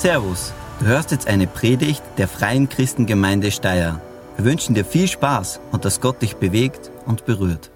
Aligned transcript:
Servus, 0.00 0.54
du 0.78 0.86
hörst 0.86 1.10
jetzt 1.10 1.28
eine 1.28 1.46
Predigt 1.46 2.02
der 2.16 2.26
Freien 2.26 2.70
Christengemeinde 2.70 3.50
Steyr. 3.50 4.00
Wir 4.36 4.44
wünschen 4.46 4.74
dir 4.74 4.86
viel 4.86 5.06
Spaß 5.06 5.60
und 5.72 5.84
dass 5.84 6.00
Gott 6.00 6.22
dich 6.22 6.36
bewegt 6.36 6.90
und 7.04 7.26
berührt. 7.26 7.70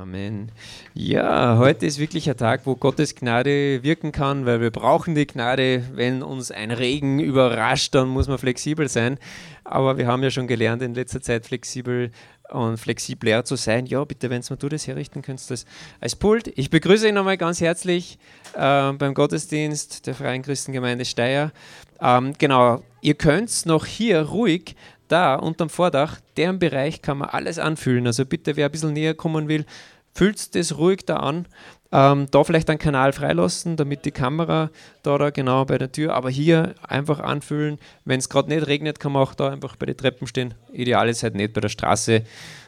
Amen. 0.00 0.50
Ja, 0.94 1.58
heute 1.58 1.84
ist 1.84 1.98
wirklich 1.98 2.30
ein 2.30 2.36
Tag, 2.38 2.62
wo 2.64 2.74
Gottes 2.74 3.14
Gnade 3.14 3.82
wirken 3.82 4.12
kann, 4.12 4.46
weil 4.46 4.62
wir 4.62 4.70
brauchen 4.70 5.14
die 5.14 5.26
Gnade. 5.26 5.84
Wenn 5.92 6.22
uns 6.22 6.50
ein 6.50 6.70
Regen 6.70 7.20
überrascht, 7.20 7.94
dann 7.94 8.08
muss 8.08 8.26
man 8.26 8.38
flexibel 8.38 8.88
sein. 8.88 9.18
Aber 9.62 9.98
wir 9.98 10.06
haben 10.06 10.22
ja 10.22 10.30
schon 10.30 10.46
gelernt, 10.46 10.80
in 10.80 10.94
letzter 10.94 11.20
Zeit 11.20 11.44
flexibel 11.44 12.12
und 12.48 12.78
flexibler 12.78 13.44
zu 13.44 13.56
sein. 13.56 13.84
Ja, 13.84 14.02
bitte, 14.04 14.30
wenn 14.30 14.40
du 14.40 14.68
das 14.70 14.86
herrichten 14.86 15.20
könntest, 15.20 15.50
das 15.50 15.66
als 16.00 16.16
Pult. 16.16 16.50
Ich 16.56 16.70
begrüße 16.70 17.06
ihn 17.06 17.14
nochmal 17.14 17.36
ganz 17.36 17.60
herzlich 17.60 18.18
äh, 18.54 18.92
beim 18.92 19.12
Gottesdienst 19.12 20.06
der 20.06 20.14
Freien 20.14 20.40
Christengemeinde 20.40 21.04
Steyr. 21.04 21.52
Ähm, 22.00 22.32
genau, 22.38 22.82
ihr 23.02 23.14
könnt 23.16 23.66
noch 23.66 23.84
hier 23.84 24.22
ruhig 24.22 24.76
da 25.10 25.34
unterm 25.34 25.70
Vordach, 25.70 26.20
deren 26.36 26.58
Bereich 26.58 27.02
kann 27.02 27.18
man 27.18 27.30
alles 27.30 27.58
anfühlen. 27.58 28.06
Also 28.06 28.24
bitte, 28.24 28.56
wer 28.56 28.66
ein 28.66 28.72
bisschen 28.72 28.92
näher 28.92 29.14
kommen 29.14 29.48
will, 29.48 29.64
fühlt 30.14 30.54
das 30.54 30.76
ruhig 30.76 31.04
da 31.06 31.16
an. 31.16 31.46
Ähm, 31.92 32.28
da 32.30 32.44
vielleicht 32.44 32.70
einen 32.70 32.78
Kanal 32.78 33.12
freilassen, 33.12 33.76
damit 33.76 34.04
die 34.04 34.12
Kamera 34.12 34.70
da, 35.02 35.18
da 35.18 35.30
genau 35.30 35.64
bei 35.64 35.76
der 35.76 35.90
Tür, 35.90 36.14
aber 36.14 36.30
hier 36.30 36.76
einfach 36.86 37.18
anfühlen. 37.18 37.80
Wenn 38.04 38.20
es 38.20 38.28
gerade 38.28 38.48
nicht 38.48 38.68
regnet, 38.68 39.00
kann 39.00 39.10
man 39.10 39.22
auch 39.22 39.34
da 39.34 39.48
einfach 39.50 39.74
bei 39.74 39.86
den 39.86 39.96
Treppen 39.96 40.28
stehen. 40.28 40.54
Ideal 40.72 41.08
ist 41.08 41.24
halt 41.24 41.34
nicht 41.34 41.52
bei 41.52 41.60
der 41.60 41.68
Straße, 41.68 42.22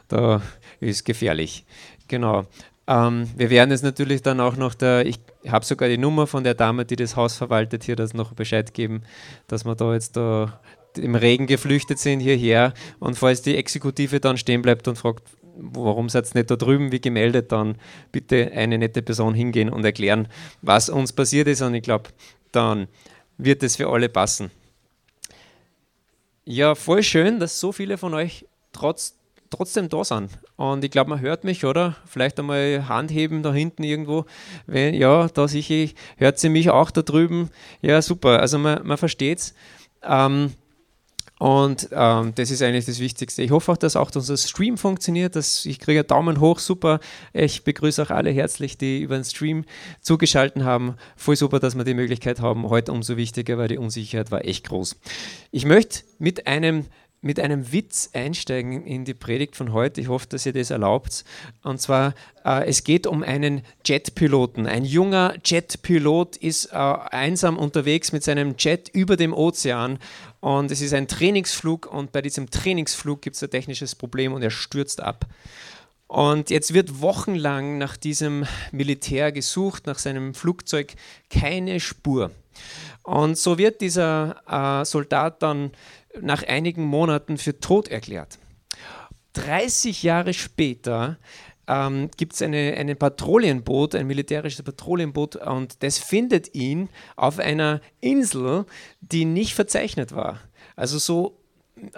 da 0.09 0.43
ist 0.81 1.05
gefährlich. 1.05 1.65
Genau. 2.09 2.47
Ähm, 2.89 3.31
wir 3.37 3.51
werden 3.51 3.71
es 3.71 3.83
natürlich 3.83 4.23
dann 4.23 4.41
auch 4.41 4.57
noch 4.57 4.75
der, 4.75 5.07
ich 5.07 5.21
habe 5.47 5.65
sogar 5.65 5.89
die 5.89 5.99
Nummer 5.99 6.27
von 6.27 6.43
der 6.43 6.55
Dame, 6.55 6.85
die 6.85 6.97
das 6.97 7.15
Haus 7.15 7.37
verwaltet, 7.37 7.85
hier 7.85 7.95
das 7.95 8.15
noch 8.15 8.33
Bescheid 8.33 8.75
geben, 8.75 9.03
dass 9.47 9.65
wir 9.65 9.77
da 9.77 9.93
jetzt 9.93 10.17
da 10.17 10.61
im 10.97 11.15
Regen 11.15 11.47
geflüchtet 11.47 11.99
sind 11.99 12.21
hierher 12.21 12.75
und 12.99 13.17
falls 13.17 13.41
die 13.41 13.57
Exekutive 13.57 14.21
dann 14.21 14.37
stehen 14.37 14.63
bleibt 14.63 14.89
und 14.89 14.97
fragt, 14.97 15.23
warum 15.57 16.09
seid 16.09 16.27
ihr 16.27 16.39
nicht 16.39 16.51
da 16.51 16.57
drüben 16.57 16.93
wie 16.93 17.01
gemeldet, 17.01 17.53
dann 17.53 17.77
bitte 18.11 18.53
eine 18.53 18.79
nette 18.79 19.03
Person 19.03 19.35
hingehen 19.35 19.71
und 19.71 19.85
erklären, 19.85 20.29
was 20.61 20.89
uns 20.89 21.13
passiert 21.13 21.49
ist 21.49 21.63
und 21.63 21.75
ich 21.75 21.83
glaube, 21.83 22.11
dann 22.53 22.89
wird 23.39 23.63
es 23.63 23.77
für 23.77 23.89
alle 23.89 24.09
passen. 24.09 24.51
Ja, 26.45 26.75
voll 26.75 27.03
schön, 27.03 27.39
dass 27.39 27.61
so 27.61 27.73
viele 27.73 27.99
von 27.99 28.15
euch 28.15 28.47
trotz, 28.73 29.17
trotzdem 29.49 29.89
da 29.89 30.03
sind. 30.03 30.31
Und 30.57 30.85
ich 30.85 30.91
glaube, 30.91 31.11
man 31.11 31.21
hört 31.21 31.45
mich, 31.45 31.65
oder? 31.65 31.97
Vielleicht 32.05 32.39
einmal 32.39 32.89
Hand 32.89 33.11
heben 33.13 33.43
da 33.43 33.53
hinten 33.53 33.85
irgendwo. 33.85 34.25
Wenn, 34.67 34.95
ja, 34.95 35.29
da 35.29 35.47
sicher, 35.47 35.93
hört 36.17 36.39
sie 36.41 36.49
mich 36.49 36.71
auch 36.71 36.91
da 36.91 37.03
drüben. 37.03 37.51
Ja, 37.81 38.03
super. 38.03 38.41
Also 38.41 38.59
man, 38.59 38.85
man 38.85 38.97
versteht 38.97 39.39
es. 39.39 39.55
Ähm, 40.03 40.53
und 41.43 41.89
ähm, 41.91 42.33
das 42.37 42.53
ist 42.53 42.63
eigentlich 42.63 42.85
das 42.85 43.01
Wichtigste. 43.01 43.43
Ich 43.43 43.51
hoffe 43.51 43.73
auch, 43.73 43.77
dass 43.77 43.97
auch 43.97 44.13
unser 44.15 44.37
Stream 44.37 44.79
funktioniert. 44.79 45.35
Dass 45.35 45.67
ich 45.67 45.81
kriege 45.81 45.99
einen 45.99 46.07
Daumen 46.07 46.39
hoch, 46.39 46.61
super. 46.61 47.01
Ich 47.33 47.65
begrüße 47.65 48.01
auch 48.01 48.11
alle 48.11 48.31
herzlich, 48.31 48.79
die 48.79 49.01
über 49.01 49.17
den 49.17 49.25
Stream 49.25 49.65
zugeschaltet 50.01 50.63
haben. 50.63 50.95
Voll 51.17 51.35
super, 51.35 51.59
dass 51.59 51.75
wir 51.75 51.83
die 51.83 51.95
Möglichkeit 51.95 52.41
haben. 52.41 52.71
Heute 52.71 52.93
umso 52.93 53.17
wichtiger, 53.17 53.59
weil 53.59 53.67
die 53.67 53.79
Unsicherheit 53.79 54.31
war 54.31 54.45
echt 54.45 54.69
groß. 54.69 54.97
Ich 55.51 55.65
möchte 55.65 56.05
mit 56.21 56.47
einem 56.47 56.87
mit 57.23 57.39
einem 57.39 57.73
Witz 57.73 58.11
einsteigen 58.13 58.85
in 58.85 59.05
die 59.05 59.15
Predigt 59.15 59.57
von 59.57 59.73
heute. 59.73 60.01
Ich 60.01 60.09
hoffe, 60.09 60.27
dass 60.29 60.45
ihr 60.45 60.53
das 60.53 60.71
erlaubt. 60.71 61.25
Und 61.63 61.81
zwar, 61.81 62.15
äh, 62.45 62.67
es 62.67 62.83
geht 62.83 63.07
um 63.07 63.23
einen 63.23 63.63
Jetpiloten. 63.85 64.67
Ein 64.67 64.85
junger 64.85 65.35
Jetpilot 65.45 66.37
ist 66.37 66.67
äh, 66.67 66.77
einsam 66.77 67.57
unterwegs 67.57 68.11
mit 68.13 68.25
seinem 68.25 68.57
Jet 68.59 68.89
über 68.93 69.17
dem 69.17 69.33
Ozean. 69.33 69.99
Und 70.41 70.73
es 70.73 70.81
ist 70.81 70.93
ein 70.93 71.07
Trainingsflug. 71.07 71.87
Und 71.87 72.11
bei 72.11 72.23
diesem 72.23 72.51
Trainingsflug 72.51 73.23
gibt 73.23 73.37
es 73.37 73.43
ein 73.43 73.51
technisches 73.51 73.95
Problem 73.95 74.33
und 74.33 74.43
er 74.43 74.51
stürzt 74.51 75.01
ab. 75.01 75.27
Und 76.09 76.51
jetzt 76.51 76.75
wird 76.75 77.01
wochenlang 77.01 77.79
nach 77.79 77.97
diesem 77.97 78.45
Militär 78.73 79.33
gesucht, 79.33 79.87
nach 79.87 79.99
seinem 79.99 80.35
Flugzeug, 80.35 80.93
keine 81.31 81.81
Spur. 81.81 82.33
Und 83.03 83.37
so 83.37 83.59
wird 83.59 83.81
dieser 83.81 84.43
äh, 84.47 84.85
Soldat 84.85 85.43
dann 85.43 85.71
nach 86.21 86.43
einigen 86.43 86.85
Monaten 86.85 87.39
für 87.39 87.59
tot 87.59 87.89
erklärt. 87.89 88.39
30 89.35 90.03
Jahre 90.03 90.35
später 90.35 91.19
ähm, 91.67 92.11
gibt 92.17 92.35
es 92.35 92.43
eine, 92.43 92.75
ein 92.77 92.97
Patrouillenboot, 92.97 93.95
ein 93.95 94.07
militärisches 94.07 94.63
Patrouillenboot 94.63 95.37
und 95.37 95.83
das 95.83 95.99
findet 95.99 96.55
ihn 96.55 96.89
auf 97.17 97.39
einer 97.39 97.81
Insel, 98.01 98.67
die 99.01 99.25
nicht 99.25 99.55
verzeichnet 99.55 100.15
war. 100.15 100.41
Also 100.77 100.99
so 100.99 101.39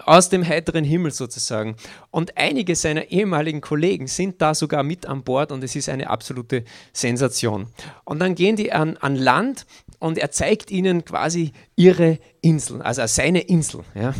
aus 0.05 0.29
dem 0.29 0.45
heiteren 0.45 0.83
Himmel 0.83 1.11
sozusagen. 1.11 1.75
Und 2.09 2.37
einige 2.37 2.75
seiner 2.75 3.11
ehemaligen 3.11 3.61
Kollegen 3.61 4.07
sind 4.07 4.41
da 4.41 4.55
sogar 4.55 4.83
mit 4.83 5.05
an 5.05 5.23
Bord 5.23 5.51
und 5.51 5.63
es 5.63 5.75
ist 5.75 5.89
eine 5.89 6.09
absolute 6.09 6.63
Sensation. 6.93 7.67
Und 8.03 8.19
dann 8.19 8.35
gehen 8.35 8.55
die 8.55 8.71
an, 8.71 8.97
an 8.97 9.15
Land 9.15 9.65
und 9.99 10.17
er 10.17 10.31
zeigt 10.31 10.71
ihnen 10.71 11.05
quasi 11.05 11.51
ihre 11.75 12.19
Insel, 12.41 12.81
also 12.81 13.05
seine 13.07 13.41
Insel. 13.41 13.81
Ja. 13.93 14.13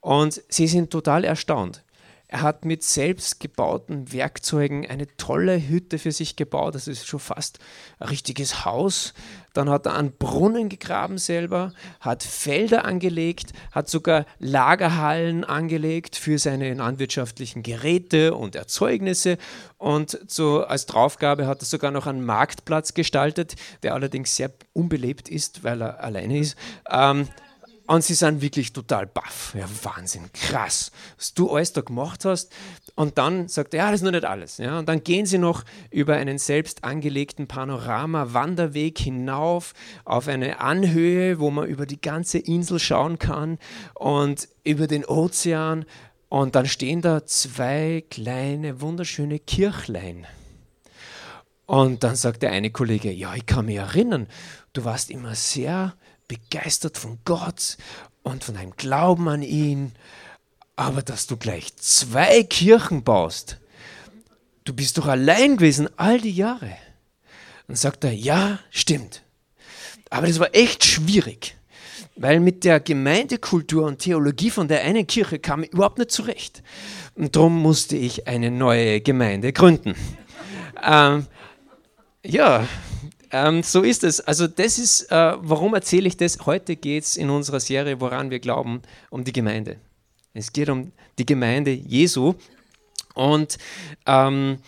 Und 0.00 0.42
sie 0.48 0.66
sind 0.66 0.90
total 0.90 1.24
erstaunt. 1.24 1.84
Er 2.32 2.40
hat 2.40 2.64
mit 2.64 2.82
selbstgebauten 2.82 4.10
Werkzeugen 4.10 4.88
eine 4.88 5.06
tolle 5.18 5.68
Hütte 5.68 5.98
für 5.98 6.12
sich 6.12 6.34
gebaut. 6.34 6.74
Das 6.74 6.88
ist 6.88 7.06
schon 7.06 7.20
fast 7.20 7.58
ein 7.98 8.08
richtiges 8.08 8.64
Haus. 8.64 9.12
Dann 9.52 9.68
hat 9.68 9.84
er 9.84 9.96
einen 9.96 10.16
Brunnen 10.16 10.70
gegraben 10.70 11.18
selber, 11.18 11.74
hat 12.00 12.22
Felder 12.22 12.86
angelegt, 12.86 13.52
hat 13.70 13.90
sogar 13.90 14.24
Lagerhallen 14.38 15.44
angelegt 15.44 16.16
für 16.16 16.38
seine 16.38 16.72
landwirtschaftlichen 16.72 17.62
Geräte 17.62 18.34
und 18.34 18.56
Erzeugnisse. 18.56 19.36
Und 19.76 20.18
so 20.26 20.64
als 20.64 20.86
Draufgabe 20.86 21.46
hat 21.46 21.60
er 21.60 21.66
sogar 21.66 21.90
noch 21.90 22.06
einen 22.06 22.24
Marktplatz 22.24 22.94
gestaltet, 22.94 23.56
der 23.82 23.92
allerdings 23.92 24.36
sehr 24.36 24.50
unbelebt 24.72 25.28
ist, 25.28 25.64
weil 25.64 25.82
er 25.82 26.02
alleine 26.02 26.38
ist. 26.38 26.56
Ähm, 26.90 27.28
und 27.86 28.04
sie 28.04 28.14
sind 28.14 28.40
wirklich 28.40 28.72
total 28.72 29.06
baff. 29.06 29.54
Ja, 29.58 29.66
Wahnsinn, 29.82 30.30
krass, 30.32 30.92
was 31.16 31.34
du 31.34 31.50
alles 31.50 31.72
da 31.72 31.80
gemacht 31.80 32.24
hast. 32.24 32.52
Und 32.94 33.18
dann 33.18 33.48
sagt 33.48 33.74
er, 33.74 33.84
ja, 33.84 33.90
das 33.90 34.00
ist 34.00 34.04
noch 34.04 34.12
nicht 34.12 34.24
alles. 34.24 34.58
Ja, 34.58 34.78
und 34.78 34.88
dann 34.88 35.02
gehen 35.02 35.26
sie 35.26 35.38
noch 35.38 35.64
über 35.90 36.14
einen 36.14 36.38
selbst 36.38 36.84
angelegten 36.84 37.48
Panorama-Wanderweg 37.48 38.98
hinauf 38.98 39.74
auf 40.04 40.28
eine 40.28 40.60
Anhöhe, 40.60 41.40
wo 41.40 41.50
man 41.50 41.66
über 41.66 41.86
die 41.86 42.00
ganze 42.00 42.38
Insel 42.38 42.78
schauen 42.78 43.18
kann 43.18 43.58
und 43.94 44.48
über 44.64 44.86
den 44.86 45.04
Ozean. 45.04 45.84
Und 46.28 46.54
dann 46.54 46.66
stehen 46.66 47.02
da 47.02 47.26
zwei 47.26 48.04
kleine, 48.08 48.80
wunderschöne 48.80 49.38
Kirchlein. 49.38 50.26
Und 51.66 52.04
dann 52.04 52.16
sagt 52.16 52.42
der 52.42 52.50
eine 52.50 52.70
Kollege, 52.70 53.10
ja, 53.10 53.34
ich 53.34 53.46
kann 53.46 53.66
mich 53.66 53.76
erinnern, 53.76 54.28
du 54.72 54.84
warst 54.84 55.10
immer 55.10 55.34
sehr 55.34 55.94
begeistert 56.32 56.96
von 56.96 57.18
Gott 57.26 57.76
und 58.22 58.42
von 58.42 58.54
deinem 58.54 58.74
Glauben 58.76 59.28
an 59.28 59.42
ihn, 59.42 59.92
aber 60.76 61.02
dass 61.02 61.26
du 61.26 61.36
gleich 61.36 61.76
zwei 61.76 62.42
Kirchen 62.42 63.02
baust, 63.02 63.58
du 64.64 64.72
bist 64.72 64.96
doch 64.96 65.06
allein 65.06 65.58
gewesen 65.58 65.90
all 65.98 66.18
die 66.18 66.32
Jahre. 66.32 66.74
Dann 67.66 67.76
sagt 67.76 68.04
er, 68.04 68.14
ja, 68.14 68.60
stimmt. 68.70 69.22
Aber 70.08 70.26
das 70.26 70.38
war 70.40 70.54
echt 70.54 70.84
schwierig, 70.84 71.54
weil 72.16 72.40
mit 72.40 72.64
der 72.64 72.80
Gemeindekultur 72.80 73.84
und 73.84 73.98
Theologie 73.98 74.50
von 74.50 74.68
der 74.68 74.80
einen 74.84 75.06
Kirche 75.06 75.38
kam 75.38 75.64
ich 75.64 75.72
überhaupt 75.72 75.98
nicht 75.98 76.12
zurecht. 76.12 76.62
Und 77.14 77.36
darum 77.36 77.60
musste 77.60 77.96
ich 77.96 78.26
eine 78.26 78.50
neue 78.50 79.02
Gemeinde 79.02 79.52
gründen. 79.52 79.94
ähm, 80.82 81.26
ja, 82.24 82.66
ähm, 83.32 83.62
so 83.62 83.82
ist 83.82 84.04
es. 84.04 84.20
Also 84.20 84.46
das 84.46 84.78
ist, 84.78 85.10
äh, 85.10 85.32
warum 85.40 85.74
erzähle 85.74 86.06
ich 86.06 86.16
das? 86.16 86.38
Heute 86.46 86.76
geht 86.76 87.04
es 87.04 87.16
in 87.16 87.30
unserer 87.30 87.60
Serie, 87.60 88.00
woran 88.00 88.30
wir 88.30 88.38
glauben, 88.38 88.82
um 89.10 89.24
die 89.24 89.32
Gemeinde. 89.32 89.76
Es 90.34 90.52
geht 90.52 90.68
um 90.68 90.92
die 91.18 91.26
Gemeinde 91.26 91.70
Jesu. 91.70 92.34
Und 93.14 93.58
ähm, 94.06 94.58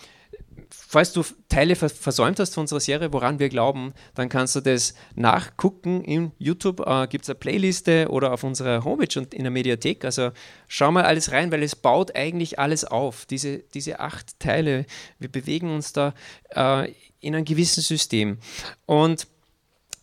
falls 0.94 1.12
du 1.12 1.24
Teile 1.48 1.74
versäumt 1.74 2.38
hast 2.38 2.54
von 2.54 2.62
unserer 2.62 2.78
Serie, 2.78 3.12
woran 3.12 3.40
wir 3.40 3.48
glauben, 3.48 3.94
dann 4.14 4.28
kannst 4.28 4.54
du 4.54 4.60
das 4.60 4.94
nachgucken. 5.16 6.04
In 6.04 6.30
YouTube 6.38 6.86
äh, 6.86 7.08
gibt 7.08 7.24
es 7.24 7.30
eine 7.30 7.34
Playliste 7.34 8.06
oder 8.10 8.32
auf 8.32 8.44
unserer 8.44 8.84
Homepage 8.84 9.18
und 9.18 9.34
in 9.34 9.42
der 9.42 9.50
Mediathek. 9.50 10.04
Also 10.04 10.30
schau 10.68 10.92
mal 10.92 11.04
alles 11.04 11.32
rein, 11.32 11.50
weil 11.50 11.64
es 11.64 11.74
baut 11.74 12.14
eigentlich 12.14 12.60
alles 12.60 12.84
auf. 12.84 13.26
Diese, 13.26 13.58
diese 13.58 13.98
acht 13.98 14.38
Teile, 14.38 14.86
wir 15.18 15.28
bewegen 15.28 15.74
uns 15.74 15.92
da 15.92 16.14
äh, 16.50 16.92
in 17.18 17.34
einem 17.34 17.44
gewissen 17.44 17.82
System. 17.82 18.38
Und 18.86 19.26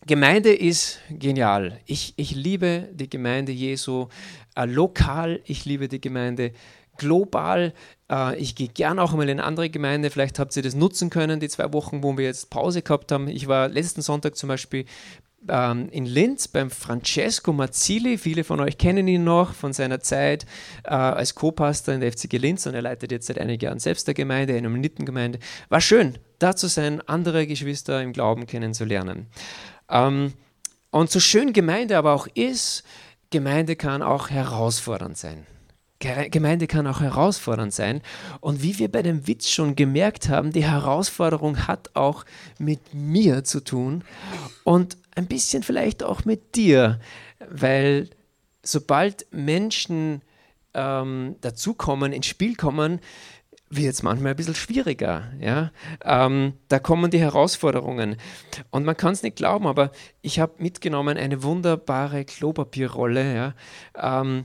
Gemeinde 0.04 0.52
ist 0.52 0.98
genial. 1.08 1.80
Ich, 1.86 2.12
ich 2.16 2.32
liebe 2.32 2.90
die 2.92 3.08
Gemeinde 3.08 3.52
Jesu 3.52 4.08
äh, 4.56 4.66
lokal, 4.66 5.40
ich 5.46 5.64
liebe 5.64 5.88
die 5.88 6.02
Gemeinde 6.02 6.52
global. 6.96 7.72
Äh, 8.10 8.36
ich 8.38 8.54
gehe 8.54 8.68
gern 8.68 8.98
auch 8.98 9.12
mal 9.14 9.28
in 9.28 9.40
andere 9.40 9.70
Gemeinde. 9.70 10.10
Vielleicht 10.10 10.38
habt 10.38 10.56
ihr 10.56 10.62
das 10.62 10.74
nutzen 10.74 11.10
können, 11.10 11.40
die 11.40 11.48
zwei 11.48 11.72
Wochen, 11.72 12.02
wo 12.02 12.16
wir 12.16 12.24
jetzt 12.24 12.50
Pause 12.50 12.82
gehabt 12.82 13.12
haben. 13.12 13.28
Ich 13.28 13.48
war 13.48 13.68
letzten 13.68 14.02
Sonntag 14.02 14.36
zum 14.36 14.48
Beispiel 14.48 14.86
ähm, 15.48 15.88
in 15.90 16.06
Linz 16.06 16.48
beim 16.48 16.70
Francesco 16.70 17.52
Mazzilli. 17.52 18.18
Viele 18.18 18.44
von 18.44 18.60
euch 18.60 18.78
kennen 18.78 19.08
ihn 19.08 19.24
noch 19.24 19.54
von 19.54 19.72
seiner 19.72 20.00
Zeit 20.00 20.46
äh, 20.84 20.90
als 20.90 21.34
Co-Pastor 21.34 21.94
in 21.94 22.00
der 22.00 22.12
FCG 22.12 22.38
Linz 22.38 22.66
und 22.66 22.74
er 22.74 22.82
leitet 22.82 23.12
jetzt 23.12 23.26
seit 23.26 23.38
einigen 23.38 23.64
Jahren 23.64 23.78
selbst 23.78 24.06
der 24.06 24.14
Gemeinde, 24.14 24.54
eine 24.54 24.68
Mennonitengemeinde. 24.68 25.38
War 25.68 25.80
schön, 25.80 26.18
da 26.38 26.54
zu 26.54 26.68
sein, 26.68 27.00
andere 27.08 27.46
Geschwister 27.46 28.02
im 28.02 28.12
Glauben 28.12 28.46
kennenzulernen. 28.46 29.26
Ähm, 29.88 30.32
und 30.90 31.10
so 31.10 31.20
schön 31.20 31.52
Gemeinde 31.52 31.96
aber 31.96 32.12
auch 32.12 32.26
ist, 32.34 32.84
Gemeinde 33.30 33.76
kann 33.76 34.02
auch 34.02 34.28
herausfordernd 34.30 35.16
sein. 35.16 35.46
Gemeinde 36.30 36.66
kann 36.66 36.86
auch 36.86 37.00
herausfordernd 37.00 37.72
sein. 37.72 38.02
Und 38.40 38.62
wie 38.62 38.78
wir 38.78 38.90
bei 38.90 39.02
dem 39.02 39.26
Witz 39.26 39.48
schon 39.50 39.76
gemerkt 39.76 40.28
haben, 40.28 40.52
die 40.52 40.64
Herausforderung 40.64 41.66
hat 41.66 41.90
auch 41.94 42.24
mit 42.58 42.92
mir 42.92 43.44
zu 43.44 43.60
tun 43.60 44.04
und 44.64 44.96
ein 45.14 45.26
bisschen 45.26 45.62
vielleicht 45.62 46.02
auch 46.02 46.24
mit 46.24 46.56
dir, 46.56 46.98
weil 47.48 48.08
sobald 48.62 49.26
Menschen 49.32 50.22
ähm, 50.74 51.36
dazukommen, 51.40 52.12
ins 52.12 52.26
Spiel 52.26 52.56
kommen, 52.56 53.00
wird 53.74 53.94
es 53.94 54.02
manchmal 54.02 54.32
ein 54.32 54.36
bisschen 54.36 54.54
schwieriger. 54.54 55.32
Ja? 55.40 55.72
Ähm, 56.04 56.54
da 56.68 56.78
kommen 56.78 57.10
die 57.10 57.20
Herausforderungen. 57.20 58.16
Und 58.70 58.84
man 58.84 58.96
kann 58.96 59.12
es 59.12 59.22
nicht 59.22 59.36
glauben, 59.36 59.66
aber 59.66 59.92
ich 60.20 60.40
habe 60.40 60.54
mitgenommen 60.58 61.16
eine 61.16 61.42
wunderbare 61.42 62.24
Klopapierrolle. 62.24 63.34
Ja? 63.34 63.54
Ähm, 64.20 64.44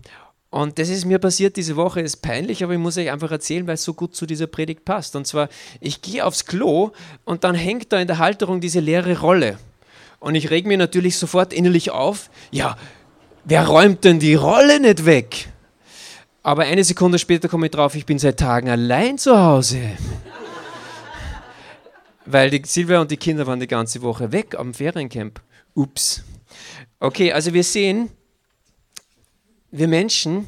und 0.57 0.79
das 0.79 0.89
ist 0.89 1.05
mir 1.05 1.19
passiert 1.19 1.55
diese 1.55 1.75
Woche, 1.75 2.01
ist 2.01 2.23
peinlich, 2.23 2.63
aber 2.63 2.73
ich 2.73 2.79
muss 2.79 2.97
euch 2.97 3.11
einfach 3.11 3.29
erzählen, 3.29 3.67
weil 3.67 3.75
es 3.75 3.83
so 3.83 3.93
gut 3.93 4.15
zu 4.15 4.25
dieser 4.25 4.47
Predigt 4.47 4.85
passt. 4.85 5.15
Und 5.15 5.27
zwar, 5.27 5.49
ich 5.81 6.01
gehe 6.01 6.25
aufs 6.25 6.45
Klo 6.45 6.93
und 7.25 7.43
dann 7.43 7.53
hängt 7.53 7.93
da 7.93 7.99
in 7.99 8.07
der 8.07 8.17
Halterung 8.17 8.59
diese 8.59 8.79
leere 8.79 9.19
Rolle. 9.19 9.59
Und 10.19 10.33
ich 10.33 10.49
reg 10.49 10.65
mir 10.65 10.79
natürlich 10.79 11.15
sofort 11.19 11.53
innerlich 11.53 11.91
auf, 11.91 12.31
ja, 12.49 12.75
wer 13.45 13.67
räumt 13.67 14.03
denn 14.03 14.17
die 14.17 14.33
Rolle 14.33 14.79
nicht 14.79 15.05
weg? 15.05 15.47
Aber 16.41 16.63
eine 16.63 16.83
Sekunde 16.83 17.19
später 17.19 17.47
komme 17.49 17.67
ich 17.67 17.71
drauf, 17.73 17.93
ich 17.93 18.07
bin 18.07 18.17
seit 18.17 18.39
Tagen 18.39 18.71
allein 18.71 19.19
zu 19.19 19.39
Hause. 19.39 19.91
Weil 22.25 22.49
die 22.49 22.63
Silvia 22.65 22.99
und 22.99 23.11
die 23.11 23.17
Kinder 23.17 23.45
waren 23.45 23.59
die 23.59 23.67
ganze 23.67 24.01
Woche 24.01 24.31
weg 24.31 24.55
am 24.57 24.73
Feriencamp. 24.73 25.39
Ups. 25.75 26.23
Okay, 26.99 27.31
also 27.31 27.53
wir 27.53 27.63
sehen, 27.63 28.09
wir 29.71 29.87
Menschen, 29.87 30.47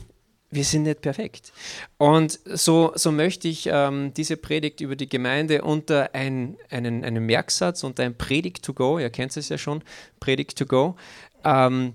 wir 0.51 0.63
sind 0.63 0.83
nicht 0.83 1.01
perfekt. 1.01 1.54
Und 1.98 2.39
so, 2.45 2.92
so 2.95 3.12
möchte 3.12 3.48
ich 3.48 3.69
ähm, 3.71 4.13
diese 4.16 4.36
Predigt 4.36 4.81
über 4.81 4.95
die 4.95 5.07
Gemeinde 5.07 5.62
unter 5.62 6.13
ein, 6.16 6.57
einen, 6.69 7.04
einen 7.04 7.25
Merksatz, 7.25 7.83
unter 7.83 8.04
ein 8.04 8.18
Predigt 8.18 8.63
to 8.63 8.74
go, 8.74 8.98
ihr 8.98 9.10
kennt 9.10 9.38
es 9.38 9.50
ja 9.50 9.57
schon, 9.57 9.83
Predigt 10.19 10.57
to 10.57 10.66
go, 10.66 10.95
ähm, 11.44 11.94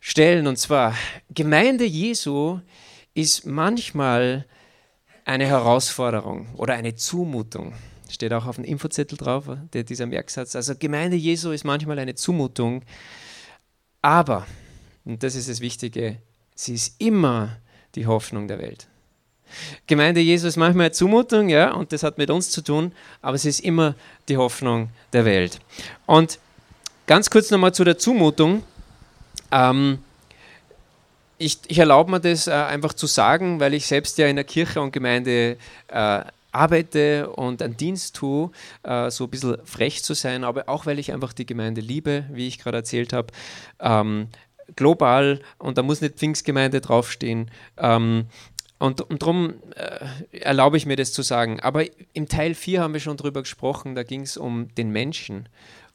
stellen. 0.00 0.46
Und 0.46 0.56
zwar, 0.56 0.94
Gemeinde 1.30 1.84
Jesu 1.84 2.60
ist 3.14 3.46
manchmal 3.46 4.46
eine 5.24 5.46
Herausforderung 5.46 6.48
oder 6.56 6.74
eine 6.74 6.96
Zumutung. 6.96 7.74
Steht 8.10 8.32
auch 8.32 8.46
auf 8.46 8.56
dem 8.56 8.64
Infozettel 8.64 9.16
drauf, 9.16 9.44
der, 9.72 9.84
dieser 9.84 10.06
Merksatz. 10.06 10.56
Also 10.56 10.74
Gemeinde 10.76 11.16
Jesu 11.16 11.52
ist 11.52 11.64
manchmal 11.64 11.98
eine 12.00 12.16
Zumutung, 12.16 12.82
aber 14.02 14.46
und 15.04 15.22
das 15.22 15.34
ist 15.34 15.48
das 15.48 15.60
Wichtige, 15.60 16.18
sie 16.54 16.74
ist 16.74 17.00
immer 17.00 17.58
die 17.94 18.06
Hoffnung 18.06 18.48
der 18.48 18.58
Welt. 18.58 18.88
Gemeinde 19.86 20.20
Jesus 20.20 20.56
manchmal 20.56 20.86
eine 20.86 20.92
Zumutung, 20.92 21.48
ja, 21.48 21.72
und 21.72 21.92
das 21.92 22.02
hat 22.02 22.18
mit 22.18 22.30
uns 22.30 22.50
zu 22.50 22.62
tun, 22.62 22.92
aber 23.20 23.36
sie 23.36 23.50
ist 23.50 23.60
immer 23.60 23.94
die 24.28 24.36
Hoffnung 24.36 24.88
der 25.12 25.24
Welt. 25.24 25.60
Und 26.06 26.38
ganz 27.06 27.28
kurz 27.28 27.50
nochmal 27.50 27.74
zu 27.74 27.84
der 27.84 27.98
Zumutung. 27.98 28.62
Ähm, 29.50 29.98
ich, 31.38 31.58
ich 31.66 31.78
erlaube 31.78 32.10
mir 32.10 32.20
das 32.20 32.46
äh, 32.46 32.52
einfach 32.52 32.94
zu 32.94 33.06
sagen, 33.06 33.60
weil 33.60 33.74
ich 33.74 33.86
selbst 33.86 34.16
ja 34.18 34.26
in 34.26 34.36
der 34.36 34.44
Kirche 34.44 34.80
und 34.80 34.92
Gemeinde 34.92 35.58
äh, 35.88 36.20
arbeite 36.52 37.30
und 37.30 37.62
einen 37.62 37.76
Dienst 37.76 38.14
tue, 38.16 38.50
äh, 38.82 39.10
so 39.10 39.24
ein 39.24 39.30
bisschen 39.30 39.56
frech 39.64 40.04
zu 40.04 40.14
sein, 40.14 40.44
aber 40.44 40.68
auch 40.68 40.86
weil 40.86 40.98
ich 40.98 41.12
einfach 41.12 41.32
die 41.32 41.46
Gemeinde 41.46 41.80
liebe, 41.80 42.24
wie 42.30 42.46
ich 42.46 42.58
gerade 42.58 42.78
erzählt 42.78 43.12
habe. 43.12 43.28
Ähm, 43.80 44.28
global 44.76 45.40
und 45.58 45.78
da 45.78 45.82
muss 45.82 46.00
nicht 46.00 46.16
Pfingstgemeinde 46.16 46.80
draufstehen. 46.80 47.50
Ähm, 47.76 48.26
und, 48.78 49.04
darum 49.22 49.54
äh, 49.76 50.38
erlaube 50.38 50.76
ich 50.76 50.86
mir 50.86 50.96
das 50.96 51.12
zu 51.12 51.22
sagen. 51.22 51.60
Aber 51.60 51.84
im 52.14 52.28
Teil 52.28 52.54
4 52.54 52.80
haben 52.80 52.94
wir 52.94 53.00
schon 53.00 53.16
drüber 53.16 53.42
gesprochen, 53.42 53.94
da 53.94 54.02
ging 54.02 54.22
es 54.22 54.36
um 54.36 54.74
den 54.74 54.90
Menschen 54.90 55.48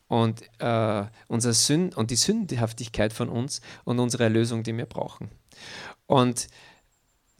und, 0.07 0.41
äh, 0.59 1.03
unser 1.27 1.53
Sünd 1.53 1.97
und 1.97 2.11
die 2.11 2.15
Sündhaftigkeit 2.15 3.11
von 3.11 3.27
uns 3.27 3.61
und 3.83 3.99
unsere 3.99 4.23
Erlösung, 4.23 4.63
die 4.63 4.75
wir 4.77 4.85
brauchen. 4.85 5.29
Und 6.05 6.47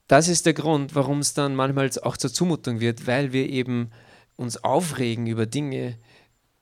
das 0.07 0.27
ist 0.27 0.45
der 0.45 0.53
Grund, 0.53 0.95
warum 0.95 1.19
es 1.19 1.33
dann 1.33 1.55
manchmal 1.55 1.89
auch 2.03 2.17
zur 2.17 2.33
Zumutung 2.33 2.79
wird, 2.79 3.07
weil 3.07 3.31
wir 3.31 3.49
eben 3.49 3.91
uns 4.35 4.63
aufregen 4.63 5.27
über 5.27 5.45
Dinge, 5.45 5.97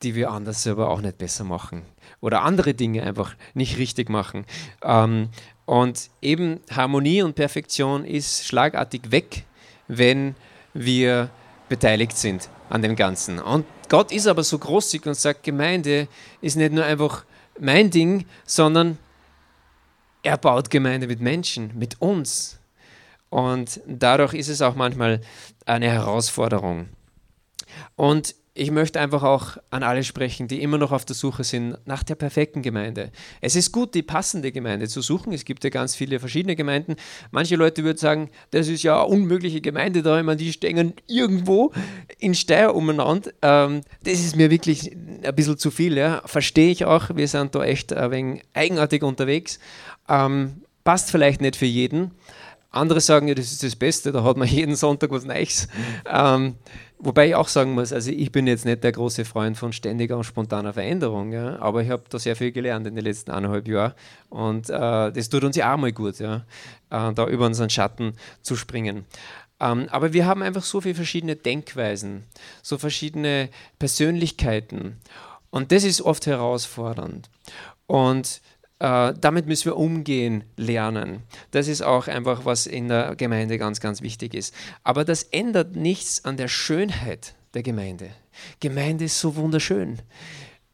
die 0.05 0.15
wir 0.15 0.29
anders 0.29 0.65
aber 0.67 0.89
auch 0.89 1.01
nicht 1.01 1.17
besser 1.17 1.43
machen 1.43 1.81
oder 2.21 2.43
andere 2.43 2.75
Dinge 2.75 3.03
einfach 3.03 3.35
nicht 3.55 3.77
richtig 3.77 4.09
machen. 4.09 4.45
Ähm, 4.83 5.29
und 5.65 6.11
eben 6.21 6.61
Harmonie 6.71 7.23
und 7.23 7.35
Perfektion 7.35 8.05
ist 8.05 8.45
schlagartig 8.45 9.11
weg, 9.11 9.45
wenn 9.87 10.35
wir 10.73 11.31
beteiligt 11.69 12.15
sind 12.15 12.49
an 12.69 12.83
dem 12.83 12.95
Ganzen. 12.95 13.39
Und 13.39 13.65
Gott 13.89 14.11
ist 14.11 14.27
aber 14.27 14.43
so 14.43 14.59
großzügig 14.59 15.07
und 15.07 15.15
sagt, 15.15 15.43
Gemeinde 15.43 16.07
ist 16.41 16.55
nicht 16.55 16.71
nur 16.71 16.85
einfach 16.85 17.25
mein 17.59 17.89
Ding, 17.89 18.25
sondern 18.45 18.99
er 20.21 20.37
baut 20.37 20.69
Gemeinde 20.69 21.07
mit 21.07 21.19
Menschen, 21.19 21.71
mit 21.75 21.99
uns. 21.99 22.59
Und 23.29 23.81
dadurch 23.87 24.35
ist 24.35 24.49
es 24.49 24.61
auch 24.61 24.75
manchmal 24.75 25.21
eine 25.65 25.89
Herausforderung. 25.89 26.89
Und 27.95 28.35
ich 28.57 28.71
möchte 28.71 29.01
einfach 29.01 29.21
auch 29.21 29.57
an 29.69 29.83
alle 29.83 30.05
sprechen, 30.05 30.47
die 30.47 30.61
immer 30.61 30.77
noch 30.77 30.93
auf 30.93 31.03
der 31.03 31.15
Suche 31.15 31.43
sind 31.43 31.77
nach 31.85 32.03
der 32.03 32.15
perfekten 32.15 32.61
Gemeinde. 32.61 33.11
Es 33.41 33.57
ist 33.57 33.73
gut, 33.73 33.93
die 33.93 34.01
passende 34.01 34.53
Gemeinde 34.53 34.87
zu 34.87 35.01
suchen. 35.01 35.33
Es 35.33 35.43
gibt 35.43 35.65
ja 35.65 35.69
ganz 35.69 35.93
viele 35.93 36.21
verschiedene 36.21 36.55
Gemeinden. 36.55 36.95
Manche 37.31 37.57
Leute 37.57 37.83
würden 37.83 37.97
sagen, 37.97 38.29
das 38.51 38.69
ist 38.69 38.81
ja 38.81 39.03
eine 39.03 39.07
unmögliche 39.07 39.59
Gemeinde 39.59 40.01
da. 40.01 40.23
Meine, 40.23 40.37
die 40.37 40.53
stehen 40.53 40.93
irgendwo 41.05 41.73
in 42.17 42.33
Steyr 42.33 42.73
umeinander. 42.73 43.31
Ähm, 43.41 43.81
das 44.03 44.21
ist 44.21 44.37
mir 44.37 44.49
wirklich 44.49 44.89
ein 44.95 45.35
bisschen 45.35 45.57
zu 45.57 45.69
viel. 45.69 45.97
Ja. 45.97 46.21
Verstehe 46.25 46.71
ich 46.71 46.85
auch. 46.85 47.13
Wir 47.13 47.27
sind 47.27 47.55
da 47.55 47.63
echt 47.65 47.91
ein 47.91 48.11
wenig 48.11 48.43
eigenartig 48.53 49.03
unterwegs. 49.03 49.59
Ähm, 50.07 50.61
passt 50.85 51.11
vielleicht 51.11 51.41
nicht 51.41 51.57
für 51.57 51.65
jeden. 51.65 52.11
Andere 52.75 52.99
sagen, 52.99 53.27
ja, 53.27 53.35
das 53.35 53.51
ist 53.51 53.63
das 53.63 53.75
Beste, 53.75 54.11
da 54.11 54.23
hat 54.23 54.35
man 54.35 54.47
jeden 54.47 54.75
Sonntag 54.75 55.09
was 55.11 55.25
Neues. 55.25 55.67
Ähm, 56.09 56.55
Wobei 56.97 57.27
ich 57.27 57.35
auch 57.35 57.49
sagen 57.49 57.73
muss, 57.73 57.91
also 57.91 58.09
ich 58.09 58.31
bin 58.31 58.47
jetzt 58.47 58.65
nicht 58.65 58.83
der 58.83 58.93
große 58.93 59.25
Freund 59.25 59.57
von 59.57 59.73
ständiger 59.73 60.17
und 60.17 60.23
spontaner 60.23 60.73
Veränderung, 60.73 61.33
ja, 61.33 61.59
aber 61.59 61.83
ich 61.83 61.89
habe 61.89 62.03
da 62.09 62.17
sehr 62.17 62.35
viel 62.37 62.51
gelernt 62.51 62.87
in 62.87 62.95
den 62.95 63.03
letzten 63.03 63.31
eineinhalb 63.31 63.67
Jahren 63.67 63.93
und 64.29 64.69
äh, 64.69 65.11
das 65.11 65.29
tut 65.29 65.43
uns 65.43 65.57
ja 65.57 65.73
auch 65.73 65.77
mal 65.77 65.91
gut, 65.91 66.19
ja, 66.19 66.45
äh, 66.89 67.13
da 67.13 67.27
über 67.27 67.45
unseren 67.45 67.69
Schatten 67.69 68.13
zu 68.41 68.55
springen. 68.55 69.05
Ähm, 69.59 69.87
aber 69.91 70.13
wir 70.13 70.25
haben 70.25 70.41
einfach 70.41 70.63
so 70.63 70.81
viele 70.81 70.95
verschiedene 70.95 71.35
Denkweisen, 71.35 72.23
so 72.61 72.77
verschiedene 72.77 73.49
Persönlichkeiten 73.77 74.97
und 75.49 75.73
das 75.73 75.83
ist 75.83 76.01
oft 76.01 76.25
herausfordernd. 76.27 77.29
Und 77.87 78.41
äh, 78.79 79.13
damit 79.19 79.47
müssen 79.47 79.65
wir 79.65 79.77
umgehen 79.77 80.43
lernen. 80.57 81.23
Das 81.51 81.67
ist 81.67 81.81
auch 81.81 82.07
einfach, 82.07 82.45
was 82.45 82.67
in 82.67 82.89
der 82.89 83.15
Gemeinde 83.15 83.57
ganz, 83.57 83.79
ganz 83.79 84.01
wichtig 84.01 84.33
ist. 84.33 84.53
Aber 84.83 85.05
das 85.05 85.23
ändert 85.23 85.75
nichts 85.75 86.25
an 86.25 86.37
der 86.37 86.47
Schönheit 86.47 87.35
der 87.53 87.63
Gemeinde. 87.63 88.09
Gemeinde 88.59 89.05
ist 89.05 89.19
so 89.19 89.35
wunderschön. 89.35 90.01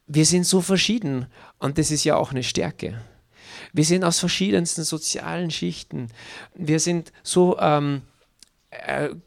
Wir 0.08 0.26
sind 0.26 0.46
so 0.46 0.62
verschieden 0.62 1.28
und 1.60 1.78
das 1.78 1.92
ist 1.92 2.04
ja 2.04 2.18
auch 2.18 2.32
eine 2.32 2.44
Stärke. 2.44 3.00
Wir 3.74 3.86
sind 3.86 4.04
aus 4.04 4.20
verschiedensten 4.20 4.84
sozialen 4.84 5.52
Schichten. 5.52 6.08
Wir 6.56 6.80
sind 6.80 7.14
so 7.24 7.58
ähm, 7.60 8.02
äh, 8.02 8.11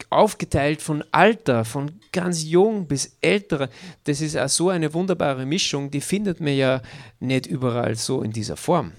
aufgeteilt 0.09 0.81
von 0.81 1.05
Alter, 1.13 1.65
von 1.65 2.01
ganz 2.13 2.45
jung 2.45 2.87
bis 2.87 3.19
ältere. 3.21 3.69
Das 4.05 4.21
ist 4.21 4.37
auch 4.37 4.49
so 4.49 4.71
eine 4.71 4.95
wunderbare 4.95 5.45
Mischung, 5.45 5.91
die 5.91 6.01
findet 6.01 6.41
man 6.41 6.55
ja 6.55 6.81
nicht 7.21 7.47
überall 7.47 7.95
so 7.95 8.23
in 8.23 8.33
dieser 8.33 8.57
Form. 8.57 8.93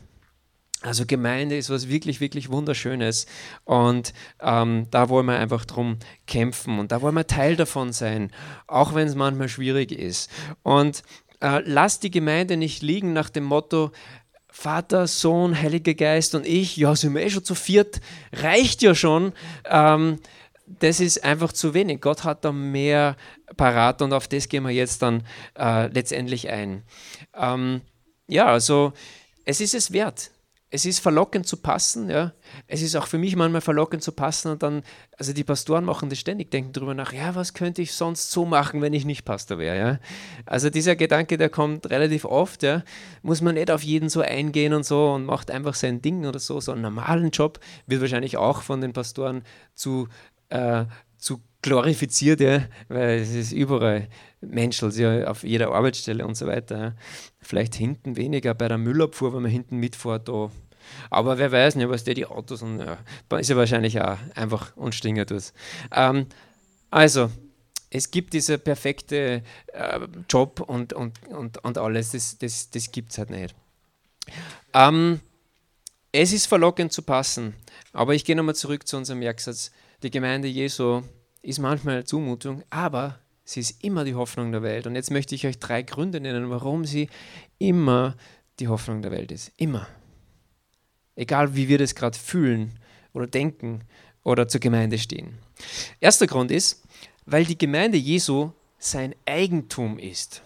Also 0.81 1.05
Gemeinde 1.07 1.57
ist 1.57 1.71
was 1.71 1.89
wirklich, 1.89 2.19
wirklich 2.19 2.51
Wunderschönes 2.51 3.25
und 3.63 4.13
ähm, 4.39 4.85
da 4.91 5.09
wollen 5.09 5.25
wir 5.25 5.39
einfach 5.39 5.65
drum 5.65 5.97
kämpfen 6.27 6.77
und 6.77 6.91
da 6.91 7.01
wollen 7.01 7.15
wir 7.15 7.25
Teil 7.25 7.55
davon 7.55 7.91
sein, 7.91 8.31
auch 8.67 8.93
wenn 8.93 9.07
es 9.07 9.15
manchmal 9.15 9.49
schwierig 9.49 9.91
ist. 9.91 10.29
Und 10.61 11.01
äh, 11.41 11.61
lasst 11.65 12.03
die 12.03 12.11
Gemeinde 12.11 12.55
nicht 12.55 12.83
liegen 12.83 13.13
nach 13.13 13.31
dem 13.31 13.45
Motto, 13.45 13.91
Vater, 14.57 15.05
Sohn, 15.05 15.62
Heiliger 15.62 15.93
Geist 15.93 16.33
und 16.33 16.47
ich, 16.47 16.77
ja, 16.77 16.95
sind 16.95 17.13
wir 17.13 17.21
eh 17.21 17.29
schon 17.29 17.43
zu 17.43 17.55
viert, 17.55 18.00
reicht 18.31 18.81
ja 18.81 18.95
schon. 18.95 19.33
Ähm, 19.65 20.19
das 20.65 21.01
ist 21.01 21.25
einfach 21.25 21.51
zu 21.51 21.74
wenig. 21.74 22.00
Gott 22.00 22.24
hat 22.24 22.45
da 22.45 22.53
mehr 22.53 23.17
parat 23.57 24.01
und 24.01 24.13
auf 24.13 24.29
das 24.29 24.47
gehen 24.47 24.63
wir 24.63 24.71
jetzt 24.71 25.01
dann 25.01 25.24
äh, 25.59 25.88
letztendlich 25.88 26.50
ein. 26.50 26.83
Ähm, 27.35 27.81
ja, 28.27 28.45
also 28.45 28.93
es 29.43 29.59
ist 29.59 29.75
es 29.75 29.91
wert. 29.91 30.31
Es 30.75 30.84
ist 30.84 31.00
verlockend 31.00 31.48
zu 31.48 31.55
passen, 31.55 32.10
ja. 32.10 32.34
Es 32.67 32.82
ist 32.82 32.98
auch 32.98 33.08
für 33.08 33.17
mich 33.17 33.38
manchmal 33.38 33.62
verlockend 33.62 34.03
zu 34.03 34.12
passen 34.12 34.51
und 34.51 34.62
dann, 34.62 34.84
also 35.17 35.32
die 35.32 35.46
Pastoren 35.46 35.86
machen 35.86 36.10
das 36.10 36.20
ständig, 36.20 36.51
denken 36.51 36.74
darüber 36.74 36.94
nach, 36.94 37.13
ja, 37.13 37.34
was 37.34 37.53
könnte 37.53 37.82
ich 37.82 37.94
sonst 37.94 38.29
so 38.29 38.44
machen, 38.44 38.82
wenn 38.82 38.91
ich 38.91 39.05
nicht 39.05 39.24
Pastor 39.24 39.58
wäre, 39.58 39.77
ja. 39.77 40.00
Also 40.46 40.70
dieser 40.70 40.98
Gedanke, 40.98 41.38
der 41.38 41.48
kommt 41.48 41.89
relativ 41.89 42.25
oft, 42.25 42.62
ja. 42.62 42.84
Muss 43.22 43.39
man 43.41 43.55
nicht 43.55 43.72
auf 43.72 43.84
jeden 43.84 44.10
so 44.10 44.20
eingehen 44.20 44.74
und 44.74 44.86
so 44.86 45.13
und 45.13 45.24
macht 45.25 45.50
einfach 45.50 45.75
sein 45.75 46.01
Ding 46.01 46.25
oder 46.25 46.39
so. 46.39 46.60
So 46.60 46.74
einen 46.74 46.82
normalen 46.82 47.29
Job 47.29 47.62
wird 47.88 48.01
wahrscheinlich 48.01 48.36
auch 48.36 48.62
von 48.62 48.82
den 48.82 48.91
Pastoren 48.91 49.44
zu, 49.75 50.10
äh, 50.50 50.84
zu 51.17 51.41
glorifiziert, 51.62 52.41
ja, 52.41 52.65
weil 52.89 53.20
es 53.20 53.34
ist 53.34 53.53
überall 53.53 54.10
Menschel, 54.41 54.91
ja, 55.00 55.27
auf 55.27 55.44
jeder 55.46 55.72
Arbeitsstelle 55.72 56.27
und 56.27 56.36
so 56.36 56.48
weiter. 56.48 56.77
Ja. 56.77 56.96
Vielleicht 57.39 57.75
hinten 57.75 58.17
weniger 58.17 58.53
bei 58.53 58.67
der 58.67 58.77
Müllabfuhr, 58.77 59.34
wenn 59.34 59.44
man 59.44 59.51
hinten 59.51 59.77
mitfährt, 59.77 60.27
da. 60.27 60.51
Aber 61.10 61.38
wer 61.38 61.51
weiß 61.51 61.75
nicht, 61.75 61.89
was 61.89 62.04
der 62.04 62.13
die 62.13 62.25
Autos 62.25 62.62
und 62.62 62.80
ja, 62.80 62.98
ist 63.38 63.50
ja 63.50 63.56
wahrscheinlich 63.56 64.00
auch 64.01 64.18
einfach 64.36 64.75
unstinger 64.75 65.25
tut. 65.25 65.54
Ähm, 65.92 66.27
also, 66.89 67.30
es 67.89 68.12
gibt 68.12 68.34
diese 68.34 68.58
perfekte 68.58 69.44
äh, 69.74 70.00
Job 70.30 70.60
und, 70.62 70.94
und, 70.94 71.27
und, 71.27 71.63
und 71.63 71.77
alles, 71.77 72.12
das, 72.12 72.38
das, 72.38 72.70
das 72.70 72.92
gibt 72.92 73.12
es 73.12 73.18
halt 73.18 73.30
nicht. 73.30 73.56
Ähm, 74.74 75.22
es 76.12 76.34
ist 76.34 76.48
verlockend 76.48 76.94
zu 76.94 77.01
passen, 77.01 77.54
aber 77.94 78.15
ich 78.15 78.25
gehe 78.25 78.36
nochmal 78.36 78.56
zurück 78.56 78.88
zu 78.88 78.98
unserem 78.98 79.20
Merksatz. 79.20 79.72
Die 80.04 80.12
Gemeinde 80.12 80.48
Jesu 80.48 81.04
ist 81.42 81.60
manchmal 81.60 81.96
eine 81.96 82.06
Zumutung, 82.06 82.63
aber 82.70 83.20
sie 83.44 83.60
ist 83.60 83.84
immer 83.84 84.04
die 84.04 84.15
Hoffnung 84.15 84.51
der 84.51 84.63
Welt. 84.63 84.88
Und 84.88 84.96
jetzt 84.96 85.12
möchte 85.12 85.36
ich 85.36 85.46
euch 85.46 85.60
drei 85.60 85.82
Gründe 85.82 86.20
nennen, 86.20 86.50
warum 86.50 86.86
sie 86.86 87.10
immer 87.60 88.15
die 88.60 88.68
Hoffnung 88.68 89.01
der 89.01 89.12
Welt 89.12 89.32
ist. 89.32 89.51
Immer. 89.58 89.88
Egal 91.15 91.55
wie 91.55 91.67
wir 91.67 91.77
das 91.77 91.95
gerade 91.95 92.17
fühlen 92.17 92.79
oder 93.13 93.27
denken 93.27 93.81
oder 94.24 94.48
zur 94.48 94.60
Gemeinde 94.60 94.98
stehen. 94.98 95.38
Erster 96.00 96.27
Grund 96.27 96.51
ist, 96.51 96.84
weil 97.25 97.45
die 97.45 97.57
Gemeinde 97.57 97.98
Jesu 97.98 98.51
sein 98.77 99.15
Eigentum 99.25 99.98
ist. 99.98 100.41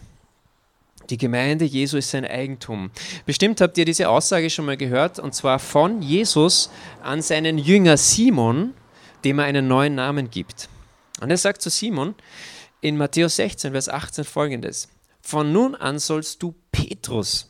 Die 1.10 1.18
Gemeinde 1.18 1.66
Jesu 1.66 1.98
ist 1.98 2.12
sein 2.12 2.26
Eigentum. 2.26 2.92
Bestimmt 3.26 3.62
habt 3.62 3.78
ihr 3.78 3.86
diese 3.86 4.10
Aussage 4.10 4.50
schon 4.50 4.66
mal 4.66 4.78
gehört, 4.78 5.18
und 5.18 5.34
zwar 5.34 5.58
von 5.58 6.04
Jesus 6.04 6.70
an 7.02 7.22
seinen 7.22 7.58
Jünger 7.58 7.98
Simon, 7.98 8.76
dem 9.24 9.40
er 9.40 9.46
einen 9.46 9.68
neuen 9.68 9.96
Namen 9.96 10.30
gibt. 10.30 10.70
Und 11.20 11.32
er 11.32 11.38
sagt 11.38 11.62
zu 11.62 11.70
Simon 11.70 12.14
in 12.82 12.96
Matthäus 12.96 13.38
16, 13.38 13.72
Vers 13.72 13.90
18 13.90 14.24
folgendes: 14.24 14.88
Von 15.22 15.52
nun 15.52 15.74
an 15.76 15.98
sollst 15.98 16.44
du 16.44 16.54
Petrus. 16.72 17.50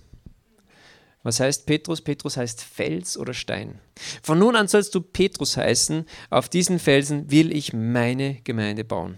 Was 1.24 1.40
heißt 1.40 1.66
Petrus? 1.66 2.02
Petrus 2.02 2.38
heißt 2.38 2.64
Fels 2.64 3.18
oder 3.18 3.34
Stein. 3.34 3.80
Von 4.24 4.40
nun 4.40 4.56
an 4.56 4.68
sollst 4.68 4.96
du 4.96 5.02
Petrus 5.02 5.58
heißen. 5.58 6.06
Auf 6.30 6.48
diesen 6.48 6.80
Felsen 6.80 7.30
will 7.30 7.52
ich 7.52 7.74
meine 7.74 8.36
Gemeinde 8.44 8.86
bauen. 8.86 9.18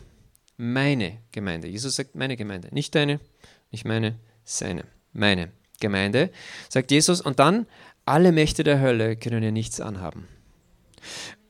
Meine 0.58 1.20
Gemeinde. 1.32 1.68
Jesus 1.68 1.96
sagt 1.96 2.16
meine 2.16 2.38
Gemeinde. 2.38 2.70
Nicht 2.72 2.96
deine, 2.96 3.20
nicht 3.72 3.86
meine, 3.86 4.20
seine. 4.44 4.86
Meine 5.14 5.52
Gemeinde, 5.80 6.32
sagt 6.70 6.92
Jesus. 6.92 7.22
Und 7.22 7.40
dann, 7.40 7.68
alle 8.06 8.32
Mächte 8.32 8.64
der 8.64 8.80
Hölle 8.80 9.16
können 9.16 9.44
ihr 9.44 9.52
nichts 9.52 9.80
anhaben. 9.80 10.28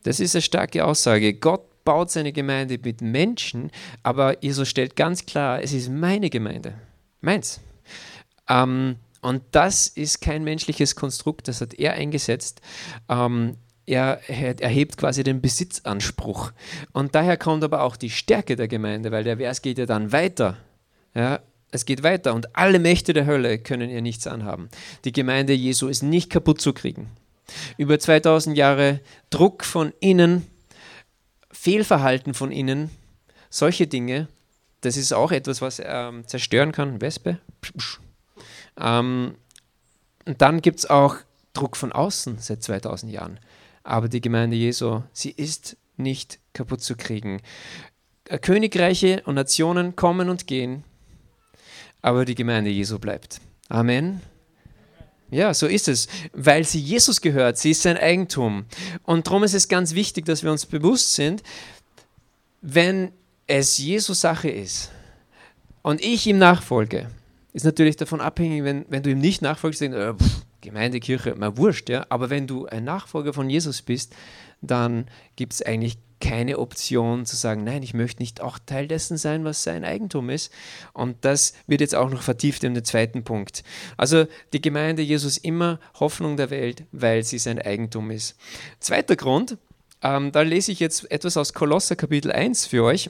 Das 0.04 0.20
ist 0.20 0.36
eine 0.36 0.42
starke 0.42 0.86
Aussage. 0.86 1.34
Gott 1.34 1.84
baut 1.84 2.12
seine 2.12 2.32
Gemeinde 2.32 2.80
mit 2.84 3.02
Menschen, 3.02 3.72
aber 4.04 4.44
Jesus 4.44 4.70
stellt 4.70 4.96
ganz 4.96 5.26
klar, 5.26 5.62
es 5.62 5.74
ist 5.74 5.90
meine 5.90 6.30
Gemeinde, 6.30 6.76
meins. 7.22 7.60
Ähm, 8.48 8.98
und 9.22 9.44
das 9.52 9.88
ist 9.88 10.22
kein 10.22 10.44
menschliches 10.44 10.96
Konstrukt, 10.96 11.48
das 11.48 11.62
hat 11.62 11.74
er 11.76 11.94
eingesetzt. 11.94 12.62
Ähm, 13.08 13.58
er 13.86 14.22
erhebt 14.30 14.98
quasi 14.98 15.24
den 15.24 15.42
Besitzanspruch. 15.42 16.52
Und 16.94 17.16
daher 17.16 17.38
kommt 17.38 17.64
aber 17.64 17.82
auch 17.84 17.98
die 17.98 18.10
Stärke 18.10 18.56
der 18.56 18.68
Gemeinde, 18.68 19.12
weil 19.12 19.24
der 19.24 19.38
Vers 19.38 19.62
geht 19.62 19.78
ja 19.78 19.86
dann 19.86 20.12
weiter. 20.12 20.58
Ja, 21.14 21.40
es 21.72 21.86
geht 21.86 22.04
weiter 22.04 22.34
und 22.34 22.56
alle 22.56 22.80
Mächte 22.80 23.14
der 23.14 23.26
Hölle 23.26 23.58
können 23.60 23.90
ihr 23.90 24.02
nichts 24.02 24.28
anhaben. 24.28 24.70
Die 25.04 25.12
Gemeinde 25.12 25.54
Jesu 25.54 25.88
ist 25.88 26.04
nicht 26.04 26.30
kaputt 26.30 26.62
zu 26.62 26.74
kriegen. 26.74 27.10
Über 27.78 28.00
2000 28.00 28.58
Jahre 28.58 29.00
Druck 29.30 29.64
von 29.64 29.94
innen 30.00 30.46
Fehlverhalten 31.52 32.34
von 32.34 32.52
ihnen, 32.52 32.90
solche 33.50 33.88
Dinge, 33.88 34.28
das 34.82 34.98
ist 34.98 35.14
auch 35.14 35.32
etwas, 35.32 35.62
was 35.62 35.82
ähm, 35.84 36.26
zerstören 36.28 36.72
kann. 36.72 37.02
Wespe. 37.02 37.40
Ähm, 38.82 39.36
und 40.26 40.42
dann 40.42 40.62
gibt 40.62 40.80
es 40.80 40.90
auch 40.90 41.18
Druck 41.54 41.78
von 41.78 41.92
außen 41.92 42.38
seit 42.40 42.64
2000 42.64 43.12
Jahren. 43.12 43.40
Aber 43.84 44.10
die 44.10 44.22
Gemeinde 44.22 44.56
Jesu, 44.56 45.02
sie 45.14 45.32
ist 45.32 45.78
nicht 45.98 46.40
kaputt 46.54 46.82
zu 46.82 46.96
kriegen. 46.96 47.42
Äh, 48.26 48.40
Königreiche 48.40 49.24
und 49.26 49.36
Nationen 49.36 49.96
kommen 49.96 50.30
und 50.30 50.48
gehen, 50.48 50.84
aber 52.02 52.26
die 52.26 52.36
Gemeinde 52.36 52.70
Jesu 52.70 53.00
bleibt. 53.00 53.42
Amen. 53.70 54.22
Ja, 55.30 55.54
so 55.54 55.66
ist 55.66 55.88
es, 55.88 56.10
weil 56.34 56.66
sie 56.66 56.80
Jesus 56.80 57.22
gehört, 57.22 57.58
sie 57.58 57.72
ist 57.72 57.84
sein 57.84 57.98
Eigentum. 57.98 58.66
Und 59.04 59.28
darum 59.28 59.44
ist 59.44 59.54
es 59.54 59.70
ganz 59.70 59.96
wichtig, 59.96 60.26
dass 60.26 60.44
wir 60.44 60.52
uns 60.52 60.66
bewusst 60.66 61.16
sind, 61.16 61.42
wenn 62.62 63.14
es 63.48 63.78
Jesus 63.78 64.22
Sache 64.22 64.50
ist 64.50 64.92
und 65.84 66.02
ich 66.02 66.28
ihm 66.28 66.38
nachfolge, 66.38 67.10
ist 67.54 67.66
natürlich 67.66 67.98
davon 67.98 68.22
abhängig, 68.22 68.64
wenn, 68.64 68.86
wenn 68.90 69.04
du 69.04 69.10
ihm 69.10 69.20
nicht 69.20 69.42
nachfolgst, 69.42 69.82
denkst, 69.82 69.98
äh, 69.98 70.14
pff, 70.14 70.46
Gemeinde, 70.62 71.00
mal 71.36 71.58
wurscht, 71.58 71.90
ja. 71.90 72.06
Aber 72.10 72.30
wenn 72.30 72.48
du 72.48 72.68
ein 72.68 72.84
Nachfolger 72.84 73.34
von 73.34 73.50
Jesus 73.50 73.82
bist, 73.82 74.16
dann 74.62 75.08
gibt 75.36 75.54
es 75.54 75.62
eigentlich 75.62 75.98
keine 76.22 76.60
Option 76.60 77.26
zu 77.26 77.36
sagen, 77.36 77.64
nein, 77.64 77.82
ich 77.82 77.96
möchte 77.96 78.22
nicht 78.22 78.42
auch 78.42 78.60
Teil 78.64 78.88
dessen 78.88 79.18
sein, 79.18 79.44
was 79.44 79.64
sein 79.64 79.84
Eigentum 79.84 80.30
ist. 80.30 80.54
Und 80.94 81.18
das 81.22 81.54
wird 81.66 81.82
jetzt 81.82 81.96
auch 81.96 82.10
noch 82.12 82.22
vertieft 82.22 82.64
in 82.64 82.76
den 82.76 82.86
zweiten 82.86 83.24
Punkt. 83.24 83.64
Also 83.98 84.28
die 84.54 84.62
Gemeinde 84.62 85.02
Jesus 85.02 85.38
immer 85.38 85.80
Hoffnung 86.00 86.38
der 86.38 86.52
Welt, 86.52 86.84
weil 86.92 87.24
sie 87.24 87.40
sein 87.40 87.60
Eigentum 87.60 88.12
ist. 88.12 88.38
Zweiter 88.80 89.16
Grund, 89.16 89.58
ähm, 90.04 90.32
da 90.32 90.42
lese 90.42 90.72
ich 90.72 90.80
jetzt 90.80 91.12
etwas 91.12 91.38
aus 91.38 91.54
Kolosser 91.54 91.96
Kapitel 91.96 92.32
1 92.32 92.68
für 92.68 92.84
euch. 92.84 93.10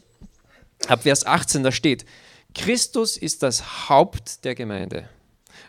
Ab 0.87 1.03
Vers 1.03 1.27
18, 1.27 1.63
da 1.63 1.71
steht, 1.71 2.05
Christus 2.53 3.17
ist 3.17 3.43
das 3.43 3.89
Haupt 3.89 4.43
der 4.43 4.55
Gemeinde 4.55 5.07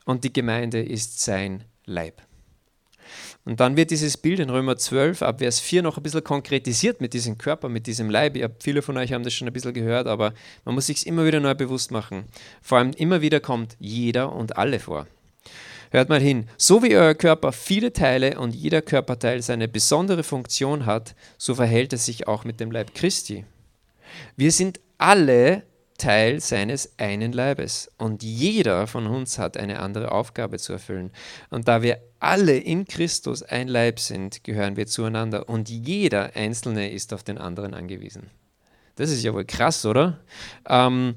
und 0.05 0.25
die 0.25 0.33
Gemeinde 0.33 0.83
ist 0.83 1.21
sein 1.21 1.65
Leib. 1.85 2.23
Und 3.45 3.59
dann 3.59 3.77
wird 3.77 3.91
dieses 3.91 4.17
Bild 4.17 4.39
in 4.39 4.51
Römer 4.51 4.77
12 4.77 5.23
ab 5.23 5.39
Vers 5.39 5.59
4 5.59 5.83
noch 5.83 5.97
ein 5.97 6.03
bisschen 6.03 6.23
konkretisiert 6.23 7.01
mit 7.01 7.13
diesem 7.13 7.39
Körper, 7.39 7.69
mit 7.69 7.87
diesem 7.87 8.09
Leib. 8.09 8.41
Hab, 8.41 8.63
viele 8.63 8.83
von 8.83 8.97
euch 8.97 9.13
haben 9.13 9.25
das 9.25 9.35
schon 9.35 9.49
ein 9.49 9.53
bisschen 9.53 9.75
gehört, 9.75 10.07
aber 10.07 10.33
man 10.65 10.75
muss 10.75 10.87
sich 10.87 11.07
immer 11.07 11.25
wieder 11.25 11.41
neu 11.41 11.55
bewusst 11.55 11.91
machen. 11.91 12.25
Vor 12.63 12.79
allem 12.79 12.93
immer 12.93 13.21
wieder 13.21 13.41
kommt 13.41 13.77
jeder 13.81 14.33
und 14.33 14.57
alle 14.57 14.79
vor. 14.79 15.09
Hört 15.91 16.09
mal 16.09 16.21
hin, 16.21 16.49
so 16.57 16.83
wie 16.83 16.97
euer 16.97 17.15
Körper 17.15 17.53
viele 17.53 17.93
Teile 17.93 18.39
und 18.39 18.55
jeder 18.55 18.81
Körperteil 18.81 19.43
seine 19.43 19.69
besondere 19.69 20.23
Funktion 20.23 20.87
hat, 20.87 21.15
so 21.37 21.55
verhält 21.55 21.93
es 21.93 22.07
sich 22.07 22.29
auch 22.29 22.45
mit 22.45 22.61
dem 22.61 22.71
Leib 22.71 22.95
Christi. 22.95 23.45
Wir 24.37 24.53
sind 24.53 24.81
alle 24.97 25.65
Teil 26.03 26.41
seines 26.41 26.99
einen 26.99 27.33
Leibes. 27.33 27.89
Und 27.97 28.25
jeder 28.25 28.89
von 28.89 29.07
uns 29.07 29.39
hat 29.39 29.57
eine 29.57 29.79
andere 29.79 30.11
Aufgabe 30.11 30.59
zu 30.59 30.73
erfüllen. 30.73 31.13
Und 31.49 31.69
da 31.69 31.83
wir 31.83 32.03
alle 32.19 32.57
in 32.57 32.87
Christus 32.87 33.45
ein 33.45 33.69
Leib 33.69 34.01
sind, 34.01 34.43
gehören 34.43 34.77
wir 34.77 34.89
zueinander. 34.89 35.49
Und 35.49 35.69
jeder 35.69 36.35
Einzelne 36.35 36.91
ist 36.91 37.13
auf 37.13 37.23
den 37.23 37.39
anderen 37.39 37.73
angewiesen. 37.73 38.31
Das 38.97 39.11
ist 39.11 39.23
ja 39.23 39.33
wohl 39.33 39.45
krass, 39.45 39.87
oder? 39.87 40.19
Ähm, 40.69 41.15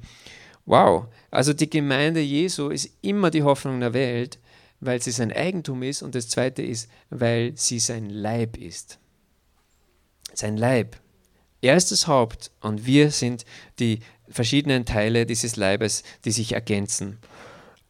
wow. 0.65 1.07
Also 1.31 1.53
die 1.53 1.69
Gemeinde 1.69 2.21
Jesu 2.21 2.69
ist 2.69 2.91
immer 3.01 3.31
die 3.31 3.43
Hoffnung 3.43 3.79
der 3.79 3.93
Welt, 3.95 4.37
weil 4.81 5.01
sie 5.01 5.11
sein 5.11 5.33
Eigentum 5.33 5.81
ist. 5.81 6.03
Und 6.03 6.13
das 6.13 6.29
Zweite 6.29 6.61
ist, 6.61 6.91
weil 7.09 7.53
sie 7.55 7.79
sein 7.79 8.11
Leib 8.11 8.55
ist. 8.55 8.99
Sein 10.35 10.57
Leib. 10.57 10.97
Er 11.65 11.75
ist 11.75 11.91
das 11.91 12.05
Haupt 12.05 12.51
und 12.61 12.85
wir 12.85 13.09
sind 13.09 13.43
die 13.79 14.01
verschiedenen 14.29 14.85
Teile 14.85 15.25
dieses 15.25 15.55
Leibes, 15.55 16.03
die 16.23 16.29
sich 16.29 16.53
ergänzen. 16.53 17.17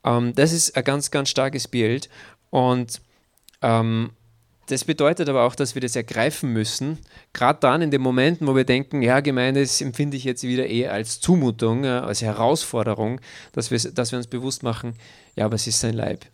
Ähm, 0.06 0.34
das 0.34 0.54
ist 0.54 0.78
ein 0.78 0.84
ganz, 0.86 1.12
ganz 1.12 1.30
starkes 1.30 1.68
Bild 1.68 2.08
und 2.52 3.02
ähm, 3.62 4.12
das 4.68 4.86
bedeutet 4.86 5.28
aber 5.28 5.44
auch, 5.44 5.56
dass 5.56 5.76
wir 5.76 5.82
das 5.82 5.98
ergreifen 5.98 6.54
müssen, 6.54 7.00
gerade 7.34 7.60
dann 7.60 7.82
in 7.82 7.92
den 7.92 8.02
Momenten, 8.02 8.48
wo 8.48 8.56
wir 8.56 8.64
denken, 8.64 9.02
ja, 9.02 9.20
Gemeinde, 9.20 9.60
das 9.60 9.82
empfinde 9.82 10.16
ich 10.16 10.24
jetzt 10.24 10.44
wieder 10.44 10.68
eher 10.68 10.94
als 10.94 11.20
Zumutung, 11.20 11.86
als 11.86 12.22
Herausforderung, 12.22 13.20
dass 13.52 13.72
wir, 13.72 13.92
dass 13.92 14.14
wir 14.14 14.18
uns 14.18 14.28
bewusst 14.28 14.64
machen, 14.64 14.94
ja, 15.36 15.44
aber 15.44 15.56
es 15.56 15.68
ist 15.68 15.82
sein 15.82 15.96
Leib. 15.96 16.26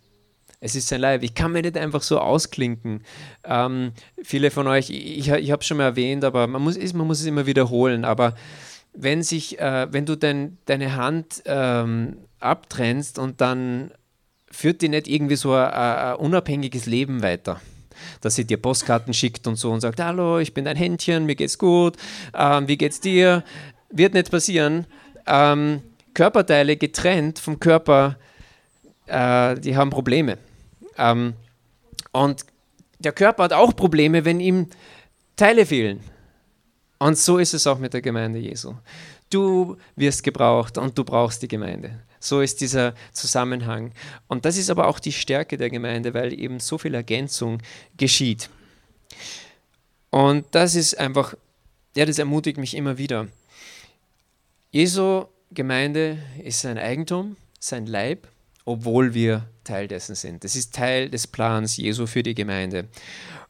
Es 0.64 0.76
ist 0.76 0.86
sein 0.86 1.00
Leib. 1.00 1.24
Ich 1.24 1.34
kann 1.34 1.50
mir 1.50 1.62
nicht 1.62 1.76
einfach 1.76 2.02
so 2.02 2.20
ausklinken. 2.20 3.02
Ähm, 3.42 3.90
viele 4.22 4.52
von 4.52 4.68
euch, 4.68 4.90
ich, 4.90 5.28
ich 5.28 5.50
habe 5.50 5.60
es 5.60 5.66
schon 5.66 5.76
mal 5.76 5.84
erwähnt, 5.84 6.22
aber 6.22 6.46
man 6.46 6.62
muss, 6.62 6.76
man 6.92 7.04
muss 7.08 7.18
es 7.18 7.26
immer 7.26 7.46
wiederholen, 7.46 8.04
aber 8.04 8.36
wenn, 8.94 9.24
sich, 9.24 9.58
äh, 9.58 9.92
wenn 9.92 10.06
du 10.06 10.16
dein, 10.16 10.58
deine 10.66 10.94
Hand 10.94 11.42
ähm, 11.46 12.18
abtrennst 12.38 13.18
und 13.18 13.40
dann 13.40 13.90
führt 14.52 14.82
die 14.82 14.88
nicht 14.88 15.08
irgendwie 15.08 15.34
so 15.34 15.52
ein, 15.52 15.72
ein 15.72 16.14
unabhängiges 16.14 16.86
Leben 16.86 17.22
weiter 17.22 17.60
dass 18.20 18.34
sie 18.34 18.44
dir 18.44 18.56
Postkarten 18.56 19.14
schickt 19.14 19.46
und 19.46 19.56
so 19.56 19.70
und 19.70 19.80
sagt, 19.80 20.00
hallo, 20.00 20.38
ich 20.38 20.54
bin 20.54 20.64
dein 20.64 20.76
Händchen, 20.76 21.24
mir 21.24 21.36
geht's 21.36 21.58
gut, 21.58 21.96
ähm, 22.34 22.66
wie 22.66 22.76
geht's 22.76 23.00
dir? 23.00 23.44
Wird 23.90 24.14
nicht 24.14 24.30
passieren. 24.30 24.86
Ähm, 25.26 25.82
Körperteile 26.14 26.76
getrennt 26.76 27.38
vom 27.38 27.60
Körper, 27.60 28.16
äh, 29.06 29.54
die 29.60 29.76
haben 29.76 29.90
Probleme. 29.90 30.38
Ähm, 30.98 31.34
und 32.12 32.44
der 32.98 33.12
Körper 33.12 33.44
hat 33.44 33.52
auch 33.52 33.74
Probleme, 33.74 34.24
wenn 34.24 34.40
ihm 34.40 34.68
Teile 35.36 35.66
fehlen. 35.66 36.00
Und 36.98 37.18
so 37.18 37.38
ist 37.38 37.54
es 37.54 37.66
auch 37.66 37.78
mit 37.78 37.94
der 37.94 38.02
Gemeinde 38.02 38.38
Jesu. 38.38 38.74
Du 39.28 39.76
wirst 39.96 40.22
gebraucht 40.22 40.78
und 40.78 40.96
du 40.96 41.04
brauchst 41.04 41.42
die 41.42 41.48
Gemeinde. 41.48 41.98
So 42.20 42.40
ist 42.40 42.60
dieser 42.60 42.94
Zusammenhang. 43.12 43.92
Und 44.28 44.44
das 44.44 44.56
ist 44.56 44.70
aber 44.70 44.86
auch 44.86 45.00
die 45.00 45.10
Stärke 45.12 45.56
der 45.56 45.70
Gemeinde, 45.70 46.14
weil 46.14 46.38
eben 46.38 46.60
so 46.60 46.78
viel 46.78 46.94
Ergänzung 46.94 47.58
geschieht. 47.96 48.48
Und 50.10 50.46
das 50.52 50.74
ist 50.74 50.96
einfach, 50.98 51.34
ja, 51.96 52.04
das 52.04 52.18
ermutigt 52.18 52.58
mich 52.58 52.76
immer 52.76 52.98
wieder. 52.98 53.26
Jesu 54.70 55.24
Gemeinde 55.50 56.18
ist 56.44 56.60
sein 56.60 56.78
Eigentum, 56.78 57.36
sein 57.58 57.86
Leib, 57.86 58.28
obwohl 58.64 59.14
wir 59.14 59.48
Teil 59.64 59.88
dessen 59.88 60.14
sind. 60.14 60.44
Das 60.44 60.56
ist 60.56 60.74
Teil 60.74 61.08
des 61.10 61.26
Plans 61.26 61.76
Jesu 61.76 62.06
für 62.06 62.22
die 62.22 62.34
Gemeinde. 62.34 62.88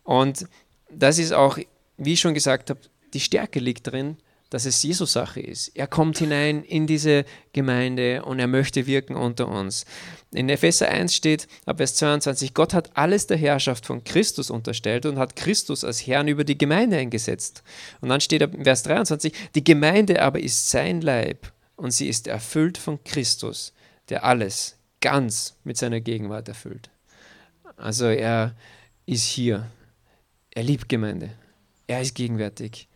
Und 0.05 0.47
das 0.91 1.19
ist 1.19 1.33
auch, 1.33 1.59
wie 1.97 2.13
ich 2.13 2.21
schon 2.21 2.35
gesagt 2.35 2.71
habe, 2.71 2.81
die 3.15 3.21
Stärke 3.21 3.61
liegt 3.61 3.87
darin, 3.87 4.17
dass 4.53 4.67
es 4.67 4.83
Jesus 4.83 5.15
Sache 5.15 5.41
ist. 5.41 5.69
Er 5.69 5.87
kommt 5.87 6.19
hinein 6.19 6.63
in 6.63 6.87
diese 6.87 7.25
Gemeinde 7.55 8.23
und 8.23 8.39
er 8.39 8.47
möchte 8.47 8.87
wirken 8.87 9.17
unter 9.17 9.49
uns. 9.49 9.87
In 10.31 10.51
Epheser 10.51 10.89
1 10.89 11.15
steht, 11.15 11.49
ab 11.65 11.79
Vers 11.79 11.95
22, 11.95 12.53
Gott 12.53 12.75
hat 12.75 12.91
alles 12.95 13.27
der 13.27 13.39
Herrschaft 13.39 13.87
von 13.87 14.05
Christus 14.05 14.51
unterstellt 14.51 15.07
und 15.07 15.19
hat 15.19 15.37
Christus 15.37 15.85
als 15.85 16.07
Herrn 16.07 16.29
über 16.29 16.45
die 16.45 16.59
Gemeinde 16.59 16.99
eingesetzt. 16.99 17.63
Und 18.03 18.11
dann 18.11 18.21
steht 18.21 18.43
ab 18.43 18.51
Vers 18.63 18.83
23, 18.83 19.33
die 19.55 19.65
Gemeinde 19.65 20.21
aber 20.21 20.41
ist 20.41 20.69
sein 20.69 21.01
Leib 21.01 21.51
und 21.77 21.93
sie 21.93 22.09
ist 22.09 22.27
erfüllt 22.27 22.77
von 22.77 23.03
Christus, 23.05 23.73
der 24.11 24.25
alles 24.25 24.77
ganz 25.03 25.59
mit 25.65 25.77
seiner 25.77 26.01
Gegenwart 26.01 26.49
erfüllt. 26.49 26.89
Also 27.77 28.07
er 28.07 28.55
ist 29.05 29.27
hier. 29.27 29.67
Er 30.53 30.63
liebt 30.63 30.89
Gemeinde. 30.89 31.31
Er 31.87 32.01
ist 32.01 32.15
gegenwärtig 32.15 32.89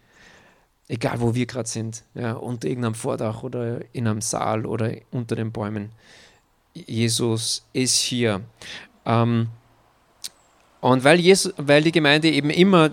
egal 0.89 1.21
wo 1.21 1.35
wir 1.35 1.47
gerade 1.47 1.69
sind, 1.69 2.05
ja, 2.15 2.33
unter 2.33 2.69
irgendeinem 2.69 2.95
Vordach 2.95 3.43
oder 3.43 3.81
in 3.93 4.07
einem 4.07 4.21
Saal 4.21 4.67
oder 4.67 4.93
unter 5.11 5.37
den 5.37 5.53
Bäumen. 5.53 5.91
Jesus 6.75 7.67
ist 7.73 7.99
hier. 7.99 8.43
Ähm, 9.05 9.49
und 10.81 11.05
weil, 11.05 11.19
Jesus, 11.19 11.53
weil 11.57 11.83
die 11.83 11.93
Gemeinde 11.93 12.31
eben 12.31 12.51
immer 12.51 12.91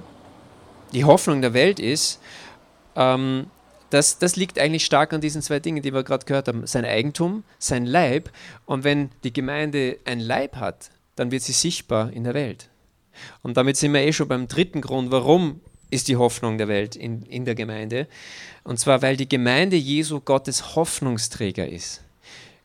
die 0.93 1.05
Hoffnung 1.05 1.41
der 1.41 1.53
Welt 1.53 1.79
ist, 1.79 2.19
ähm, 2.95 3.47
das, 3.93 4.17
das 4.17 4.35
liegt 4.35 4.57
eigentlich 4.57 4.85
stark 4.85 5.13
an 5.13 5.21
diesen 5.21 5.43
zwei 5.43 5.59
Dingen, 5.59 5.83
die 5.83 5.93
wir 5.93 6.03
gerade 6.03 6.25
gehört 6.25 6.47
haben. 6.47 6.65
Sein 6.65 6.83
Eigentum, 6.83 7.43
sein 7.59 7.85
Leib. 7.85 8.31
Und 8.65 8.83
wenn 8.83 9.11
die 9.23 9.31
Gemeinde 9.31 9.99
ein 10.03 10.19
Leib 10.19 10.55
hat, 10.55 10.89
dann 11.15 11.29
wird 11.29 11.43
sie 11.43 11.51
sichtbar 11.51 12.11
in 12.11 12.23
der 12.23 12.33
Welt. 12.33 12.69
Und 13.43 13.55
damit 13.55 13.77
sind 13.77 13.93
wir 13.93 14.01
eh 14.01 14.11
schon 14.11 14.27
beim 14.27 14.47
dritten 14.47 14.81
Grund, 14.81 15.11
warum 15.11 15.61
ist 15.91 16.07
die 16.07 16.15
Hoffnung 16.15 16.57
der 16.57 16.67
Welt 16.67 16.95
in, 16.95 17.21
in 17.23 17.45
der 17.45 17.53
Gemeinde. 17.53 18.07
Und 18.63 18.79
zwar, 18.79 19.03
weil 19.03 19.15
die 19.15 19.29
Gemeinde 19.29 19.75
Jesu 19.75 20.21
Gottes 20.21 20.75
Hoffnungsträger 20.75 21.69
ist. 21.69 22.01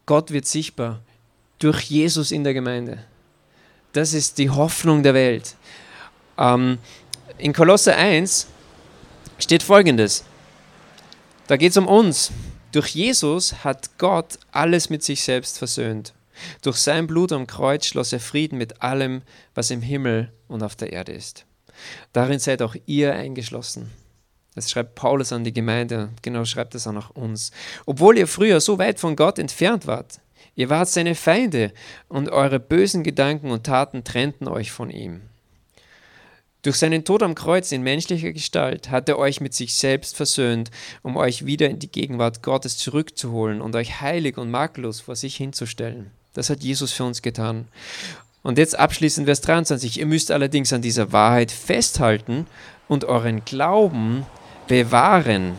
Gott 0.06 0.30
wird 0.30 0.46
sichtbar 0.46 1.02
durch 1.58 1.82
Jesus 1.82 2.32
in 2.32 2.42
der 2.42 2.54
Gemeinde. 2.54 3.04
Das 3.92 4.14
ist 4.14 4.38
die 4.38 4.48
Hoffnung 4.48 5.02
der 5.02 5.12
Welt. 5.12 5.56
Ähm, 6.38 6.78
in 7.36 7.52
Kolosse 7.52 7.94
1 7.94 8.46
steht 9.38 9.62
folgendes. 9.62 10.24
Da 11.48 11.56
geht 11.56 11.70
es 11.70 11.78
um 11.78 11.86
uns. 11.86 12.30
Durch 12.72 12.88
Jesus 12.88 13.64
hat 13.64 13.96
Gott 13.96 14.38
alles 14.52 14.90
mit 14.90 15.02
sich 15.02 15.22
selbst 15.22 15.56
versöhnt. 15.56 16.12
Durch 16.60 16.76
sein 16.76 17.06
Blut 17.06 17.32
am 17.32 17.46
Kreuz 17.46 17.86
schloss 17.86 18.12
er 18.12 18.20
Frieden 18.20 18.58
mit 18.58 18.82
allem, 18.82 19.22
was 19.54 19.70
im 19.70 19.80
Himmel 19.80 20.30
und 20.46 20.62
auf 20.62 20.76
der 20.76 20.92
Erde 20.92 21.12
ist. 21.12 21.46
Darin 22.12 22.38
seid 22.38 22.60
auch 22.60 22.76
ihr 22.84 23.14
eingeschlossen. 23.14 23.90
Das 24.54 24.70
schreibt 24.70 24.94
Paulus 24.94 25.32
an 25.32 25.42
die 25.42 25.54
Gemeinde, 25.54 26.10
genau 26.20 26.44
schreibt 26.44 26.74
es 26.74 26.86
auch 26.86 26.92
nach 26.92 27.10
uns. 27.10 27.50
Obwohl 27.86 28.18
ihr 28.18 28.26
früher 28.26 28.60
so 28.60 28.78
weit 28.78 29.00
von 29.00 29.16
Gott 29.16 29.38
entfernt 29.38 29.86
wart, 29.86 30.20
ihr 30.54 30.68
wart 30.68 30.90
seine 30.90 31.14
Feinde 31.14 31.72
und 32.08 32.28
eure 32.28 32.60
bösen 32.60 33.02
Gedanken 33.02 33.50
und 33.52 33.64
Taten 33.64 34.04
trennten 34.04 34.48
euch 34.48 34.70
von 34.70 34.90
ihm. 34.90 35.22
Durch 36.62 36.76
seinen 36.76 37.04
Tod 37.04 37.22
am 37.22 37.36
Kreuz 37.36 37.70
in 37.70 37.82
menschlicher 37.82 38.32
Gestalt 38.32 38.90
hat 38.90 39.08
er 39.08 39.18
euch 39.18 39.40
mit 39.40 39.54
sich 39.54 39.76
selbst 39.76 40.16
versöhnt, 40.16 40.72
um 41.02 41.16
euch 41.16 41.46
wieder 41.46 41.70
in 41.70 41.78
die 41.78 41.90
Gegenwart 41.90 42.42
Gottes 42.42 42.78
zurückzuholen 42.78 43.60
und 43.60 43.76
euch 43.76 44.00
heilig 44.00 44.38
und 44.38 44.50
makellos 44.50 45.00
vor 45.00 45.14
sich 45.14 45.36
hinzustellen. 45.36 46.10
Das 46.34 46.50
hat 46.50 46.62
Jesus 46.64 46.92
für 46.92 47.04
uns 47.04 47.22
getan. 47.22 47.68
Und 48.42 48.58
jetzt 48.58 48.76
abschließend 48.76 49.26
Vers 49.26 49.40
23. 49.42 50.00
Ihr 50.00 50.06
müsst 50.06 50.32
allerdings 50.32 50.72
an 50.72 50.82
dieser 50.82 51.12
Wahrheit 51.12 51.52
festhalten 51.52 52.46
und 52.88 53.04
euren 53.04 53.44
Glauben 53.44 54.26
bewahren. 54.66 55.54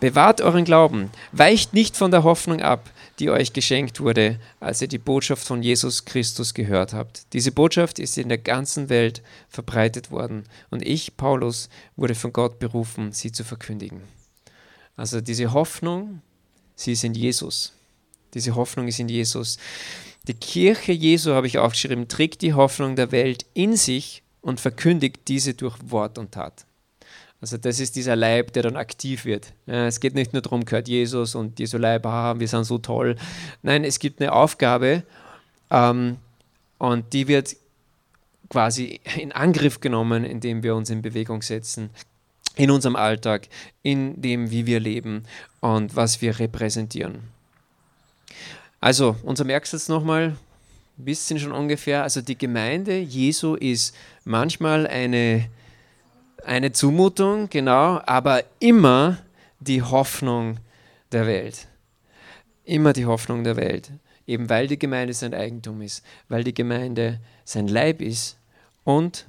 Bewahrt 0.00 0.40
euren 0.42 0.64
Glauben. 0.64 1.10
Weicht 1.30 1.72
nicht 1.72 1.96
von 1.96 2.10
der 2.10 2.24
Hoffnung 2.24 2.60
ab, 2.60 2.90
die 3.18 3.30
euch 3.30 3.52
geschenkt 3.52 4.00
wurde, 4.00 4.38
als 4.60 4.82
ihr 4.82 4.88
die 4.88 4.98
Botschaft 4.98 5.46
von 5.46 5.62
Jesus 5.62 6.04
Christus 6.04 6.54
gehört 6.54 6.92
habt. 6.92 7.32
Diese 7.32 7.52
Botschaft 7.52 7.98
ist 7.98 8.18
in 8.18 8.28
der 8.28 8.38
ganzen 8.38 8.88
Welt 8.88 9.22
verbreitet 9.48 10.10
worden 10.10 10.44
und 10.70 10.82
ich, 10.82 11.16
Paulus, 11.16 11.68
wurde 11.96 12.14
von 12.14 12.32
Gott 12.32 12.58
berufen, 12.58 13.12
sie 13.12 13.32
zu 13.32 13.44
verkündigen. 13.44 14.02
Also 14.96 15.20
diese 15.20 15.52
Hoffnung, 15.52 16.22
sie 16.74 16.92
ist 16.92 17.04
in 17.04 17.14
Jesus. 17.14 17.72
Diese 18.34 18.54
Hoffnung 18.54 18.88
ist 18.88 18.98
in 18.98 19.08
Jesus. 19.08 19.58
Die 20.26 20.34
Kirche 20.34 20.92
Jesu, 20.92 21.32
habe 21.32 21.46
ich 21.46 21.58
aufgeschrieben, 21.58 22.08
trägt 22.08 22.42
die 22.42 22.54
Hoffnung 22.54 22.96
der 22.96 23.12
Welt 23.12 23.44
in 23.54 23.76
sich 23.76 24.22
und 24.40 24.60
verkündigt 24.60 25.28
diese 25.28 25.54
durch 25.54 25.76
Wort 25.84 26.18
und 26.18 26.32
Tat. 26.32 26.66
Also 27.42 27.56
das 27.56 27.80
ist 27.80 27.96
dieser 27.96 28.14
Leib, 28.14 28.52
der 28.52 28.62
dann 28.62 28.76
aktiv 28.76 29.24
wird. 29.24 29.52
Es 29.66 29.98
geht 29.98 30.14
nicht 30.14 30.32
nur 30.32 30.42
darum, 30.42 30.64
gehört 30.64 30.86
Jesus 30.86 31.34
und 31.34 31.58
Jesu 31.58 31.76
Leib, 31.76 32.06
ah, 32.06 32.38
wir 32.38 32.46
sind 32.46 32.62
so 32.62 32.78
toll. 32.78 33.16
Nein, 33.62 33.82
es 33.82 33.98
gibt 33.98 34.20
eine 34.20 34.32
Aufgabe 34.32 35.02
ähm, 35.68 36.18
und 36.78 37.12
die 37.12 37.26
wird 37.26 37.56
quasi 38.48 39.00
in 39.18 39.32
Angriff 39.32 39.80
genommen, 39.80 40.24
indem 40.24 40.62
wir 40.62 40.76
uns 40.76 40.88
in 40.88 41.02
Bewegung 41.02 41.42
setzen, 41.42 41.90
in 42.54 42.70
unserem 42.70 42.94
Alltag, 42.94 43.48
in 43.82 44.22
dem, 44.22 44.52
wie 44.52 44.66
wir 44.66 44.78
leben 44.78 45.24
und 45.60 45.96
was 45.96 46.22
wir 46.22 46.38
repräsentieren. 46.38 47.22
Also, 48.80 49.16
unser 49.24 49.44
Merksatz 49.44 49.88
nochmal, 49.88 50.36
bisschen 50.96 51.40
schon 51.40 51.52
ungefähr. 51.52 52.04
Also, 52.04 52.20
die 52.20 52.38
Gemeinde 52.38 52.98
Jesu 52.98 53.54
ist 53.54 53.96
manchmal 54.24 54.86
eine, 54.86 55.48
eine 56.44 56.72
Zumutung, 56.72 57.48
genau, 57.48 58.00
aber 58.06 58.44
immer 58.58 59.18
die 59.60 59.82
Hoffnung 59.82 60.58
der 61.12 61.26
Welt. 61.26 61.66
Immer 62.64 62.92
die 62.92 63.06
Hoffnung 63.06 63.44
der 63.44 63.56
Welt. 63.56 63.90
Eben 64.26 64.48
weil 64.48 64.66
die 64.68 64.78
Gemeinde 64.78 65.14
sein 65.14 65.34
Eigentum 65.34 65.82
ist, 65.82 66.04
weil 66.28 66.44
die 66.44 66.54
Gemeinde 66.54 67.20
sein 67.44 67.68
Leib 67.68 68.00
ist 68.00 68.36
und 68.84 69.26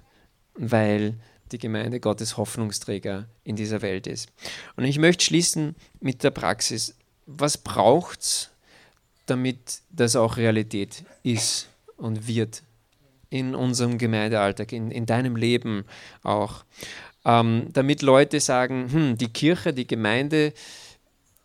weil 0.55 1.15
die 1.51 1.57
Gemeinde 1.57 1.99
Gottes 1.99 2.37
Hoffnungsträger 2.37 3.25
in 3.43 3.55
dieser 3.55 3.81
Welt 3.81 4.07
ist. 4.07 4.29
Und 4.75 4.85
ich 4.85 4.99
möchte 4.99 5.25
schließen 5.25 5.75
mit 5.99 6.23
der 6.23 6.31
Praxis. 6.31 6.95
Was 7.25 7.57
braucht 7.57 8.21
es, 8.21 8.49
damit 9.25 9.81
das 9.89 10.15
auch 10.15 10.37
Realität 10.37 11.03
ist 11.23 11.69
und 11.97 12.27
wird 12.27 12.63
in 13.33 13.55
unserem 13.55 13.97
Gemeindealltag, 13.97 14.71
in, 14.73 14.91
in 14.91 15.07
deinem 15.07 15.35
Leben 15.35 15.85
auch. 16.21 16.65
Ähm, 17.25 17.69
damit 17.73 18.03
Leute 18.03 18.39
sagen, 18.39 18.91
hm, 18.91 19.17
die 19.17 19.33
Kirche, 19.33 19.73
die 19.73 19.87
Gemeinde 19.87 20.53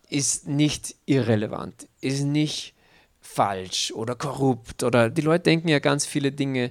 ist 0.07 0.47
nicht 0.47 0.95
irrelevant, 1.07 1.87
ist 1.99 2.25
nicht 2.25 2.75
falsch 3.21 3.91
oder 3.91 4.13
korrupt 4.13 4.83
oder 4.83 5.09
die 5.09 5.21
Leute 5.21 5.45
denken 5.45 5.67
ja 5.67 5.79
ganz 5.79 6.05
viele 6.05 6.31
Dinge 6.31 6.69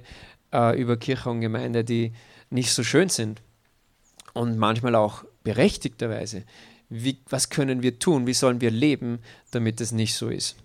äh, 0.53 0.79
über 0.79 0.95
Kirche 0.95 1.29
und 1.29 1.41
Gemeinde, 1.41 1.83
die 1.83 2.13
nicht 2.49 2.71
so 2.71 2.83
schön 2.85 3.09
sind 3.09 3.41
und 4.33 4.57
manchmal 4.57 4.95
auch 4.95 5.25
berechtigterweise. 5.43 6.43
Wie, 6.87 7.19
was 7.27 7.49
können 7.49 7.83
wir 7.83 7.99
tun? 7.99 8.25
Wie 8.25 8.33
sollen 8.33 8.61
wir 8.61 8.71
leben, 8.71 9.19
damit 9.51 9.81
es 9.81 9.91
nicht 9.91 10.15
so 10.15 10.29
ist? 10.29 10.55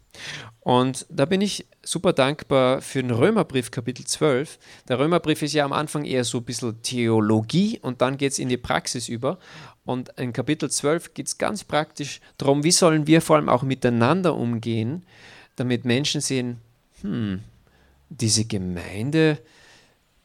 Und 0.61 1.07
da 1.11 1.27
bin 1.27 1.41
ich 1.41 1.67
super 1.83 2.13
dankbar 2.13 2.81
für 2.81 3.03
den 3.03 3.11
Römerbrief 3.11 3.71
Kapitel 3.71 4.07
12. 4.07 4.59
Der 4.89 4.99
Römerbrief 4.99 5.43
ist 5.43 5.53
ja 5.53 5.65
am 5.65 5.73
Anfang 5.73 6.05
eher 6.05 6.25
so 6.25 6.39
ein 6.39 6.45
bisschen 6.45 6.81
Theologie 6.83 7.79
und 7.81 8.01
dann 8.01 8.17
geht 8.17 8.33
es 8.33 8.39
in 8.39 8.49
die 8.49 8.57
Praxis 8.57 9.09
über. 9.09 9.39
Und 9.85 10.09
in 10.17 10.33
Kapitel 10.33 10.71
12 10.71 11.13
geht 11.13 11.27
es 11.27 11.37
ganz 11.37 11.65
praktisch 11.65 12.21
darum, 12.39 12.65
wie 12.65 12.71
sollen 12.71 13.07
wir 13.07 13.21
vor 13.21 13.37
allem 13.37 13.51
auch 13.51 13.63
miteinander 13.63 14.35
umgehen, 14.35 15.05
damit 15.57 15.85
Menschen 15.85 16.23
sehen, 16.23 16.59
hm, 17.03 17.41
diese 18.09 18.47
Gemeinde, 18.47 19.39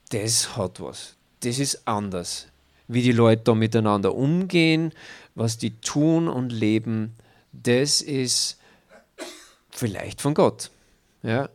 das 0.10 0.56
hat 0.56 0.80
was. 0.80 1.16
Das 1.42 1.60
ist 1.60 1.88
anders. 1.88 2.48
Wie 2.88 3.02
die 3.02 3.12
Leute 3.12 3.44
da 3.44 3.56
miteinander 3.56 4.16
umgehen, 4.16 4.94
was 5.36 5.58
die 5.58 5.80
tun 5.82 6.28
und 6.28 6.52
leben, 6.52 7.16
das 7.52 8.02
ist 8.02 8.59
vielleicht 9.80 10.22
von 10.22 10.34
Gott. 10.34 10.72
Ja, 11.24 11.50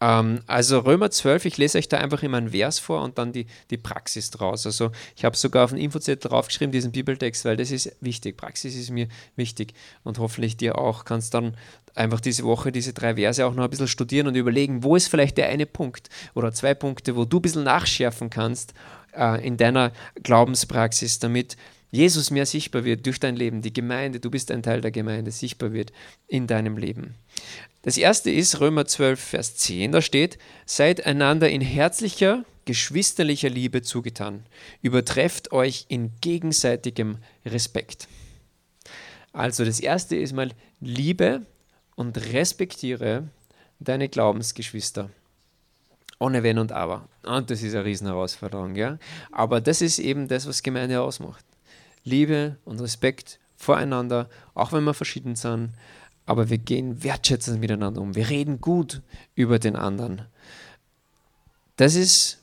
ähm, 0.00 0.40
also 0.46 0.78
Römer 0.80 1.10
12, 1.10 1.44
ich 1.44 1.58
lese 1.58 1.78
euch 1.78 1.88
da 1.88 1.98
einfach 1.98 2.22
immer 2.22 2.38
einen 2.38 2.50
Vers 2.50 2.78
vor 2.78 3.02
und 3.02 3.18
dann 3.18 3.32
die, 3.32 3.46
die 3.70 3.76
Praxis 3.76 4.30
draus. 4.30 4.64
Also 4.66 4.90
ich 5.14 5.24
habe 5.24 5.36
sogar 5.36 5.64
auf 5.64 5.70
den 5.70 5.78
Infozettel 5.78 6.30
draufgeschrieben, 6.30 6.72
diesen 6.72 6.92
Bibeltext, 6.92 7.44
weil 7.44 7.56
das 7.56 7.70
ist 7.70 7.94
wichtig. 8.00 8.36
Praxis 8.36 8.74
ist 8.74 8.90
mir 8.90 9.08
wichtig 9.36 9.74
und 10.02 10.18
hoffentlich 10.18 10.56
dir 10.56 10.78
auch. 10.78 11.04
Kannst 11.04 11.34
dann 11.34 11.56
einfach 11.94 12.20
diese 12.20 12.44
Woche 12.44 12.72
diese 12.72 12.94
drei 12.94 13.16
Verse 13.16 13.44
auch 13.44 13.54
noch 13.54 13.64
ein 13.64 13.70
bisschen 13.70 13.88
studieren 13.88 14.26
und 14.26 14.36
überlegen, 14.36 14.82
wo 14.82 14.96
ist 14.96 15.08
vielleicht 15.08 15.36
der 15.36 15.48
eine 15.48 15.66
Punkt 15.66 16.08
oder 16.34 16.52
zwei 16.52 16.74
Punkte, 16.74 17.14
wo 17.16 17.24
du 17.26 17.38
ein 17.38 17.42
bisschen 17.42 17.64
nachschärfen 17.64 18.30
kannst 18.30 18.72
äh, 19.14 19.46
in 19.46 19.58
deiner 19.58 19.92
Glaubenspraxis, 20.22 21.18
damit 21.18 21.56
Jesus 21.90 22.30
mehr 22.30 22.46
sichtbar 22.46 22.84
wird 22.84 23.04
durch 23.06 23.18
dein 23.18 23.36
Leben, 23.36 23.62
die 23.62 23.72
Gemeinde, 23.72 24.20
du 24.20 24.30
bist 24.30 24.50
ein 24.50 24.62
Teil 24.62 24.80
der 24.80 24.90
Gemeinde, 24.90 25.30
sichtbar 25.30 25.72
wird 25.72 25.92
in 26.28 26.46
deinem 26.46 26.76
Leben. 26.76 27.14
Das 27.82 27.96
erste 27.96 28.30
ist 28.30 28.60
Römer 28.60 28.86
12, 28.86 29.18
Vers 29.18 29.56
10, 29.56 29.92
da 29.92 30.02
steht, 30.02 30.38
seid 30.66 31.06
einander 31.06 31.50
in 31.50 31.60
herzlicher, 31.60 32.44
geschwisterlicher 32.64 33.48
Liebe 33.48 33.82
zugetan, 33.82 34.44
übertrefft 34.82 35.52
euch 35.52 35.86
in 35.88 36.12
gegenseitigem 36.20 37.18
Respekt. 37.44 38.06
Also 39.32 39.64
das 39.64 39.80
erste 39.80 40.16
ist 40.16 40.32
mal 40.32 40.50
Liebe 40.80 41.46
und 41.96 42.16
respektiere 42.32 43.28
deine 43.78 44.08
Glaubensgeschwister. 44.08 45.10
Ohne 46.18 46.42
Wenn 46.42 46.58
und 46.58 46.70
Aber. 46.70 47.08
Und 47.24 47.50
das 47.50 47.62
ist 47.62 47.74
eine 47.74 47.86
Riesenherausforderung, 47.86 48.76
ja. 48.76 48.98
Aber 49.32 49.60
das 49.60 49.80
ist 49.80 49.98
eben 49.98 50.28
das, 50.28 50.46
was 50.46 50.62
Gemeinde 50.62 51.00
ausmacht. 51.00 51.44
Liebe 52.04 52.56
und 52.64 52.80
Respekt 52.80 53.38
voreinander, 53.56 54.28
auch 54.54 54.72
wenn 54.72 54.84
wir 54.84 54.94
verschieden 54.94 55.36
sind, 55.36 55.70
aber 56.26 56.48
wir 56.48 56.58
gehen 56.58 57.02
wertschätzend 57.02 57.60
miteinander 57.60 58.00
um. 58.00 58.14
Wir 58.14 58.28
reden 58.28 58.60
gut 58.60 59.02
über 59.34 59.58
den 59.58 59.76
anderen. 59.76 60.22
Das 61.76 61.94
ist 61.94 62.42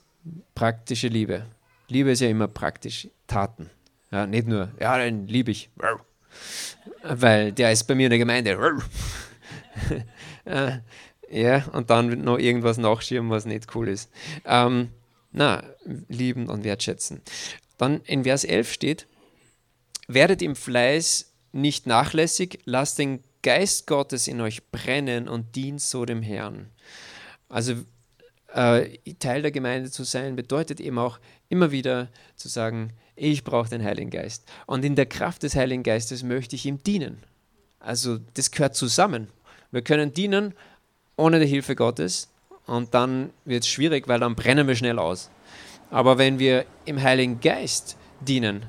praktische 0.56 1.08
Liebe. 1.08 1.46
Liebe 1.88 2.12
ist 2.12 2.22
ja 2.22 2.30
immer 2.30 2.48
praktisch. 2.48 3.08
Taten. 3.28 3.70
Ja, 4.12 4.26
nicht 4.26 4.48
nur, 4.48 4.72
ja, 4.80 4.98
den 4.98 5.28
liebe 5.28 5.52
ich. 5.52 5.70
Weil 7.04 7.52
der 7.52 7.72
ist 7.72 7.84
bei 7.84 7.96
mir 7.96 8.06
in 8.06 8.12
der 8.12 8.20
Gemeinde. 8.20 8.58
Äh, 10.46 10.80
ja, 11.30 11.66
und 11.74 11.90
dann 11.90 12.22
noch 12.22 12.40
irgendwas 12.40 12.78
nachschieben, 12.78 13.30
was 13.30 13.46
nicht 13.46 13.76
cool 13.76 13.90
ist. 13.90 14.10
Ähm, 14.46 14.92
na, 15.34 15.62
lieben 16.08 16.48
und 16.48 16.64
wertschätzen. 16.64 17.22
Dann 17.78 18.00
in 18.06 18.24
Vers 18.24 18.46
11 18.46 18.72
steht, 18.72 19.08
werdet 20.08 20.42
im 20.42 20.56
Fleiß 20.56 21.34
nicht 21.52 21.88
nachlässig, 21.88 22.60
lasst 22.66 23.00
den 23.00 23.24
Geist 23.44 23.88
Gottes 23.88 24.28
in 24.28 24.42
euch 24.42 24.70
brennen 24.72 25.28
und 25.28 25.56
dient 25.56 25.82
so 25.82 26.06
dem 26.06 26.22
Herrn. 26.22 26.70
Also 27.50 27.76
äh, 28.54 28.98
Teil 29.20 29.42
der 29.42 29.52
Gemeinde 29.52 29.92
zu 29.92 30.04
sein, 30.04 30.36
bedeutet 30.36 30.80
eben 30.80 30.98
auch 31.00 31.20
immer 31.50 31.72
wieder 31.72 32.10
zu 32.36 32.50
sagen, 32.50 32.94
ich 33.16 33.44
brauche 33.44 33.70
den 33.70 33.84
Heiligen 33.84 34.10
Geist. 34.10 34.48
Und 34.66 34.86
in 34.86 34.96
der 34.96 35.06
Kraft 35.06 35.44
des 35.44 35.56
Heiligen 35.56 35.84
Geistes 35.84 36.24
möchte 36.24 36.56
ich 36.56 36.66
ihm 36.66 36.84
dienen. 36.84 37.24
Also 37.80 38.20
das 38.34 38.52
gehört 38.52 38.76
zusammen. 38.76 39.28
Wir 39.72 39.82
können 39.82 40.14
dienen 40.14 40.54
ohne 41.16 41.40
die 41.40 41.48
Hilfe 41.48 41.76
Gottes 41.76 42.30
und 42.66 42.94
dann 42.94 43.32
wird 43.46 43.64
es 43.64 43.70
schwierig, 43.70 44.08
weil 44.08 44.20
dann 44.20 44.36
brennen 44.36 44.68
wir 44.68 44.76
schnell 44.76 45.00
aus. 45.00 45.30
Aber 45.90 46.18
wenn 46.18 46.38
wir 46.38 46.66
im 46.86 47.02
Heiligen 47.02 47.40
Geist 47.40 47.98
dienen, 48.20 48.66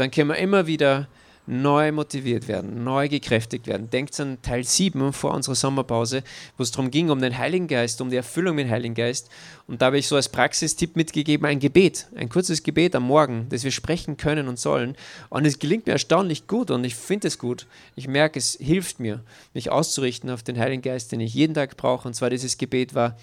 dann 0.00 0.10
können 0.10 0.30
wir 0.30 0.36
immer 0.36 0.66
wieder 0.66 1.08
neu 1.48 1.92
motiviert 1.92 2.46
werden, 2.46 2.84
neu 2.84 3.08
gekräftigt 3.08 3.66
werden. 3.66 3.88
Denkt 3.88 4.20
an 4.20 4.40
Teil 4.42 4.64
7 4.64 5.14
vor 5.14 5.32
unserer 5.32 5.54
Sommerpause, 5.54 6.22
wo 6.58 6.62
es 6.62 6.70
darum 6.70 6.90
ging, 6.90 7.08
um 7.08 7.20
den 7.20 7.38
Heiligen 7.38 7.68
Geist, 7.68 8.02
um 8.02 8.10
die 8.10 8.16
Erfüllung 8.16 8.56
mit 8.56 8.66
dem 8.66 8.70
Heiligen 8.70 8.94
Geist. 8.94 9.30
Und 9.66 9.80
da 9.80 9.86
habe 9.86 9.98
ich 9.98 10.06
so 10.06 10.16
als 10.16 10.28
Praxistipp 10.28 10.94
mitgegeben, 10.94 11.46
ein 11.46 11.58
Gebet, 11.58 12.06
ein 12.14 12.28
kurzes 12.28 12.62
Gebet 12.62 12.94
am 12.94 13.04
Morgen, 13.04 13.46
das 13.48 13.64
wir 13.64 13.70
sprechen 13.70 14.18
können 14.18 14.46
und 14.46 14.58
sollen. 14.58 14.94
Und 15.30 15.46
es 15.46 15.58
gelingt 15.58 15.86
mir 15.86 15.94
erstaunlich 15.94 16.46
gut 16.46 16.70
und 16.70 16.84
ich 16.84 16.94
finde 16.94 17.28
es 17.28 17.38
gut. 17.38 17.66
Ich 17.96 18.08
merke, 18.08 18.38
es 18.38 18.58
hilft 18.60 19.00
mir, 19.00 19.24
mich 19.54 19.70
auszurichten 19.70 20.28
auf 20.28 20.42
den 20.42 20.58
Heiligen 20.58 20.82
Geist, 20.82 21.12
den 21.12 21.20
ich 21.20 21.32
jeden 21.32 21.54
Tag 21.54 21.78
brauche. 21.78 22.06
Und 22.06 22.14
zwar 22.14 22.28
dieses 22.28 22.58
Gebet 22.58 22.94
war, 22.94 23.16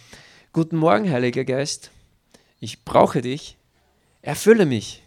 Guten 0.52 0.78
Morgen, 0.78 1.12
Heiliger 1.12 1.44
Geist, 1.44 1.92
ich 2.62 2.86
brauche 2.86 3.22
dich, 3.22 3.58
erfülle 4.22 4.66
mich. 4.66 5.04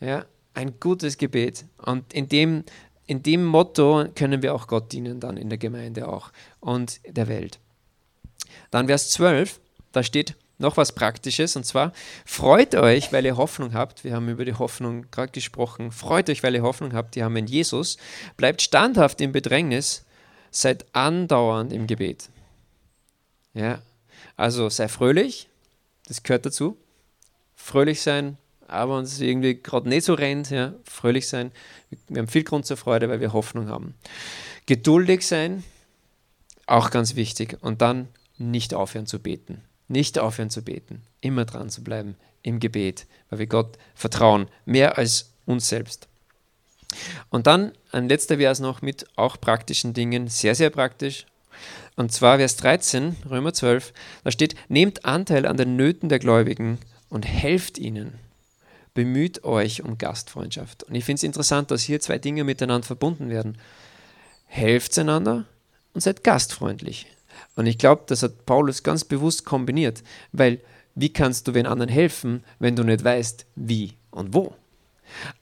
Ja, 0.00 0.24
ein 0.56 0.80
gutes 0.80 1.18
Gebet. 1.18 1.66
Und 1.76 2.12
in 2.12 2.28
dem, 2.28 2.64
in 3.06 3.22
dem 3.22 3.44
Motto 3.44 4.06
können 4.14 4.42
wir 4.42 4.54
auch 4.54 4.66
Gott 4.66 4.90
dienen, 4.92 5.20
dann 5.20 5.36
in 5.36 5.48
der 5.48 5.58
Gemeinde 5.58 6.08
auch 6.08 6.32
und 6.60 7.00
der 7.06 7.28
Welt. 7.28 7.60
Dann 8.70 8.86
Vers 8.86 9.10
12, 9.10 9.60
da 9.92 10.02
steht 10.02 10.34
noch 10.58 10.78
was 10.78 10.92
Praktisches 10.92 11.54
und 11.56 11.66
zwar, 11.66 11.92
freut 12.24 12.74
euch, 12.74 13.12
weil 13.12 13.26
ihr 13.26 13.36
Hoffnung 13.36 13.74
habt. 13.74 14.02
Wir 14.04 14.14
haben 14.14 14.28
über 14.30 14.46
die 14.46 14.54
Hoffnung 14.54 15.10
gerade 15.10 15.30
gesprochen. 15.30 15.92
Freut 15.92 16.30
euch, 16.30 16.42
weil 16.42 16.54
ihr 16.54 16.62
Hoffnung 16.62 16.94
habt. 16.94 17.14
Die 17.14 17.22
haben 17.22 17.36
in 17.36 17.46
Jesus. 17.46 17.98
Bleibt 18.38 18.62
standhaft 18.62 19.20
im 19.20 19.32
Bedrängnis. 19.32 20.06
Seid 20.50 20.86
andauernd 20.94 21.74
im 21.74 21.86
Gebet. 21.86 22.30
Ja, 23.52 23.82
also 24.36 24.70
sei 24.70 24.88
fröhlich. 24.88 25.50
Das 26.06 26.22
gehört 26.22 26.46
dazu. 26.46 26.78
Fröhlich 27.54 28.00
sein, 28.00 28.38
aber 28.68 28.98
uns 28.98 29.20
irgendwie 29.20 29.60
gerade 29.60 29.88
nicht 29.88 30.04
so 30.04 30.14
rennt, 30.14 30.50
ja, 30.50 30.74
fröhlich 30.84 31.28
sein. 31.28 31.52
Wir 32.08 32.20
haben 32.20 32.28
viel 32.28 32.44
Grund 32.44 32.66
zur 32.66 32.76
Freude, 32.76 33.08
weil 33.08 33.20
wir 33.20 33.32
Hoffnung 33.32 33.68
haben. 33.68 33.94
Geduldig 34.66 35.26
sein, 35.26 35.64
auch 36.66 36.90
ganz 36.90 37.14
wichtig. 37.16 37.58
Und 37.60 37.80
dann 37.80 38.08
nicht 38.38 38.74
aufhören 38.74 39.06
zu 39.06 39.20
beten. 39.20 39.62
Nicht 39.88 40.18
aufhören 40.18 40.50
zu 40.50 40.62
beten. 40.62 41.02
Immer 41.20 41.44
dran 41.44 41.70
zu 41.70 41.84
bleiben 41.84 42.16
im 42.42 42.60
Gebet, 42.60 43.06
weil 43.30 43.40
wir 43.40 43.46
Gott 43.46 43.76
vertrauen, 43.94 44.48
mehr 44.64 44.98
als 44.98 45.32
uns 45.46 45.68
selbst. 45.68 46.08
Und 47.30 47.46
dann 47.46 47.72
ein 47.90 48.08
letzter 48.08 48.38
Vers 48.38 48.60
noch 48.60 48.82
mit 48.82 49.06
auch 49.16 49.40
praktischen 49.40 49.94
Dingen, 49.94 50.28
sehr, 50.28 50.54
sehr 50.54 50.70
praktisch. 50.70 51.26
Und 51.96 52.12
zwar 52.12 52.38
Vers 52.38 52.56
13, 52.56 53.16
Römer 53.28 53.52
12, 53.52 53.92
da 54.22 54.30
steht, 54.30 54.54
nehmt 54.68 55.04
Anteil 55.04 55.46
an 55.46 55.56
den 55.56 55.76
Nöten 55.76 56.08
der 56.08 56.18
Gläubigen 56.18 56.78
und 57.08 57.26
helft 57.26 57.78
ihnen 57.78 58.18
bemüht 58.96 59.44
euch 59.44 59.84
um 59.84 59.98
Gastfreundschaft. 59.98 60.82
Und 60.82 60.94
ich 60.96 61.04
finde 61.04 61.18
es 61.18 61.22
interessant, 61.22 61.70
dass 61.70 61.82
hier 61.82 62.00
zwei 62.00 62.18
Dinge 62.18 62.42
miteinander 62.42 62.86
verbunden 62.86 63.28
werden. 63.28 63.58
Helft 64.46 64.98
einander 64.98 65.44
und 65.92 66.00
seid 66.00 66.24
gastfreundlich. 66.24 67.06
Und 67.54 67.66
ich 67.66 67.78
glaube, 67.78 68.04
das 68.06 68.22
hat 68.22 68.46
Paulus 68.46 68.82
ganz 68.82 69.04
bewusst 69.04 69.44
kombiniert, 69.44 70.02
weil 70.32 70.60
wie 70.94 71.12
kannst 71.12 71.46
du 71.46 71.52
den 71.52 71.66
anderen 71.66 71.92
helfen, 71.92 72.42
wenn 72.58 72.74
du 72.74 72.82
nicht 72.82 73.04
weißt, 73.04 73.44
wie 73.54 73.92
und 74.10 74.32
wo? 74.32 74.54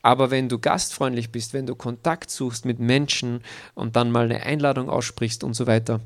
Aber 0.03 0.33
wenn 0.33 0.49
du 0.49 0.59
gastfreundlich 0.59 1.31
bist, 1.31 1.55
wenn 1.55 1.67
du 1.67 1.77
Kontakt 1.77 2.31
suchst 2.31 2.65
mit 2.65 2.81
Menschen 2.81 3.41
und 3.75 3.95
dann 3.95 4.11
mal 4.11 4.25
eine 4.25 4.43
Einladung 4.43 4.91
aussprichst 4.91 5.45
und 5.45 5.55
so 5.55 5.69
weiter, 5.69 6.01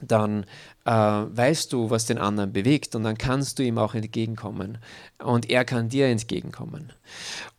dann 0.00 0.44
äh, 0.84 0.90
weißt 0.90 1.72
du, 1.72 1.90
was 1.90 2.06
den 2.06 2.18
anderen 2.18 2.52
bewegt 2.52 2.94
und 2.94 3.04
dann 3.04 3.18
kannst 3.18 3.58
du 3.58 3.62
ihm 3.62 3.78
auch 3.78 3.94
entgegenkommen 3.94 4.78
und 5.18 5.50
er 5.50 5.64
kann 5.64 5.88
dir 5.88 6.06
entgegenkommen. 6.06 6.92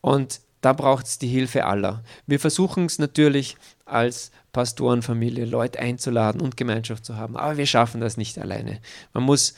Und 0.01 0.41
da 0.61 0.73
braucht 0.73 1.05
es 1.05 1.19
die 1.19 1.27
Hilfe 1.27 1.65
aller. 1.65 2.03
Wir 2.25 2.39
versuchen 2.39 2.85
es 2.85 2.97
natürlich 2.97 3.55
als 3.85 4.31
Pastorenfamilie, 4.51 5.45
Leute 5.45 5.79
einzuladen 5.79 6.41
und 6.41 6.57
Gemeinschaft 6.57 7.05
zu 7.05 7.17
haben, 7.17 7.37
aber 7.37 7.57
wir 7.57 7.67
schaffen 7.67 8.01
das 8.01 8.17
nicht 8.17 8.39
alleine. 8.39 8.79
Man 9.13 9.23
muss 9.23 9.53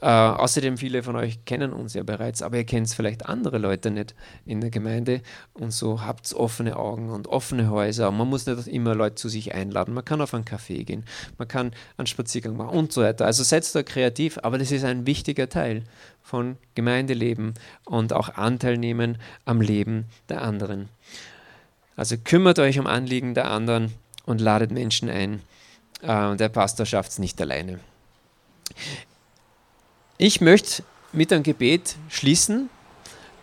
äh, 0.00 0.06
außerdem, 0.06 0.78
viele 0.78 1.02
von 1.02 1.16
euch 1.16 1.44
kennen 1.44 1.72
uns 1.72 1.94
ja 1.94 2.02
bereits, 2.02 2.42
aber 2.42 2.56
ihr 2.56 2.64
kennt 2.64 2.90
vielleicht 2.90 3.26
andere 3.26 3.58
Leute 3.58 3.90
nicht 3.90 4.14
in 4.46 4.60
der 4.60 4.70
Gemeinde 4.70 5.20
und 5.52 5.72
so 5.72 6.02
habt 6.02 6.32
offene 6.32 6.76
Augen 6.76 7.10
und 7.10 7.28
offene 7.28 7.70
Häuser. 7.70 8.08
Und 8.08 8.16
man 8.16 8.28
muss 8.28 8.46
nicht 8.46 8.66
immer 8.66 8.94
Leute 8.94 9.16
zu 9.16 9.28
sich 9.28 9.54
einladen. 9.54 9.92
Man 9.92 10.04
kann 10.04 10.20
auf 10.20 10.32
einen 10.32 10.44
Café 10.44 10.84
gehen, 10.84 11.04
man 11.36 11.48
kann 11.48 11.72
einen 11.98 12.06
Spaziergang 12.06 12.56
machen 12.56 12.78
und 12.78 12.92
so 12.92 13.02
weiter. 13.02 13.26
Also 13.26 13.42
seid 13.42 13.74
da 13.74 13.82
kreativ, 13.82 14.38
aber 14.42 14.56
das 14.56 14.72
ist 14.72 14.84
ein 14.84 15.06
wichtiger 15.06 15.48
Teil 15.48 15.84
von 16.22 16.56
Gemeindeleben 16.74 17.54
und 17.84 18.12
auch 18.12 18.30
Anteil 18.36 18.78
nehmen 18.78 19.18
am 19.44 19.60
Leben 19.60 20.06
der 20.28 20.42
anderen. 20.42 20.88
Also 21.96 22.16
kümmert 22.16 22.58
euch 22.58 22.78
um 22.78 22.86
Anliegen 22.86 23.34
der 23.34 23.50
anderen 23.50 23.92
und 24.24 24.40
ladet 24.40 24.70
Menschen 24.70 25.10
ein. 25.10 25.42
Äh, 26.00 26.36
der 26.36 26.48
Pastor 26.48 26.86
schafft 26.86 27.10
es 27.10 27.18
nicht 27.18 27.38
alleine. 27.40 27.80
Ich 30.22 30.42
möchte 30.42 30.82
mit 31.14 31.32
einem 31.32 31.42
Gebet 31.42 31.96
schließen. 32.10 32.68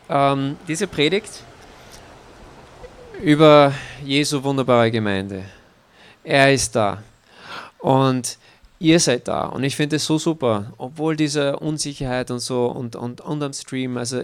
Ähm, 0.09 0.57
diese 0.67 0.85
Predigt 0.85 1.41
über 3.19 3.73
Jesu 4.05 4.43
wunderbare 4.43 4.91
Gemeinde. 4.91 5.45
Er 6.23 6.53
ist 6.53 6.75
da. 6.75 7.01
Und 7.79 8.37
ihr 8.77 8.99
seid 8.99 9.27
da 9.27 9.47
und 9.47 9.63
ich 9.63 9.75
finde 9.75 9.95
es 9.95 10.05
so 10.05 10.19
super, 10.19 10.71
obwohl 10.77 11.15
dieser 11.15 11.63
Unsicherheit 11.63 12.29
und 12.29 12.41
so 12.41 12.67
und, 12.67 12.95
und, 12.95 13.21
und 13.21 13.41
am 13.41 13.53
Stream, 13.53 13.97
also 13.97 14.21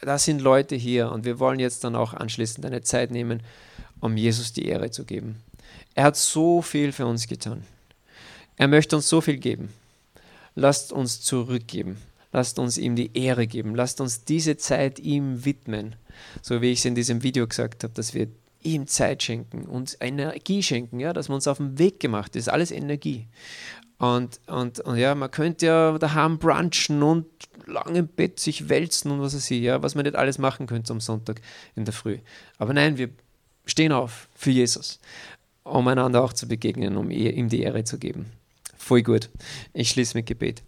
da 0.00 0.16
sind 0.16 0.40
Leute 0.40 0.76
hier 0.76 1.10
und 1.10 1.24
wir 1.24 1.40
wollen 1.40 1.58
jetzt 1.58 1.82
dann 1.82 1.96
auch 1.96 2.14
anschließend 2.14 2.64
eine 2.66 2.82
Zeit 2.82 3.10
nehmen, 3.10 3.42
um 3.98 4.16
Jesus 4.16 4.52
die 4.52 4.68
Ehre 4.68 4.92
zu 4.92 5.04
geben. 5.04 5.42
Er 5.96 6.04
hat 6.04 6.16
so 6.16 6.62
viel 6.62 6.92
für 6.92 7.06
uns 7.06 7.26
getan. 7.26 7.64
Er 8.56 8.68
möchte 8.68 8.94
uns 8.94 9.08
so 9.08 9.20
viel 9.20 9.38
geben. 9.38 9.72
Lasst 10.56 10.92
uns 10.92 11.20
zurückgeben. 11.20 11.98
Lasst 12.32 12.58
uns 12.58 12.76
ihm 12.78 12.96
die 12.96 13.16
Ehre 13.16 13.46
geben. 13.46 13.74
Lasst 13.74 14.00
uns 14.00 14.24
diese 14.24 14.56
Zeit 14.56 14.98
ihm 14.98 15.44
widmen. 15.44 15.94
So 16.42 16.60
wie 16.60 16.72
ich 16.72 16.80
es 16.80 16.84
in 16.86 16.94
diesem 16.94 17.22
Video 17.22 17.46
gesagt 17.46 17.84
habe, 17.84 17.94
dass 17.94 18.14
wir 18.14 18.28
ihm 18.62 18.86
Zeit 18.86 19.22
schenken, 19.22 19.66
uns 19.66 19.96
Energie 20.00 20.62
schenken, 20.62 20.98
ja, 20.98 21.12
dass 21.12 21.28
man 21.28 21.36
uns 21.36 21.46
auf 21.46 21.58
den 21.58 21.78
Weg 21.78 22.00
gemacht 22.00 22.34
ist. 22.34 22.48
Alles 22.48 22.72
Energie. 22.72 23.28
Und, 23.98 24.40
und, 24.46 24.80
und 24.80 24.96
ja, 24.96 25.14
man 25.14 25.30
könnte 25.30 25.66
ja 25.66 25.98
daheim 25.98 26.38
brunchen 26.38 27.02
und 27.02 27.26
lang 27.66 27.94
im 27.94 28.08
Bett 28.08 28.40
sich 28.40 28.68
wälzen 28.68 29.10
und 29.10 29.20
was 29.20 29.34
weiß 29.34 29.50
ich, 29.50 29.62
ja, 29.62 29.82
was 29.82 29.94
man 29.94 30.04
nicht 30.04 30.16
alles 30.16 30.38
machen 30.38 30.66
könnte 30.66 30.92
am 30.92 31.00
Sonntag 31.00 31.40
in 31.74 31.84
der 31.84 31.94
Früh. 31.94 32.18
Aber 32.58 32.74
nein, 32.74 32.98
wir 32.98 33.10
stehen 33.64 33.92
auf 33.92 34.28
für 34.34 34.50
Jesus, 34.50 35.00
um 35.64 35.86
einander 35.88 36.22
auch 36.22 36.32
zu 36.32 36.46
begegnen, 36.46 36.96
um 36.96 37.10
ihm 37.10 37.48
die 37.48 37.62
Ehre 37.62 37.84
zu 37.84 37.98
geben. 37.98 38.26
Voll 38.86 39.02
gut. 39.02 39.30
Ich 39.72 39.90
schließe 39.90 40.16
mit 40.16 40.26
Gebet. 40.26 40.62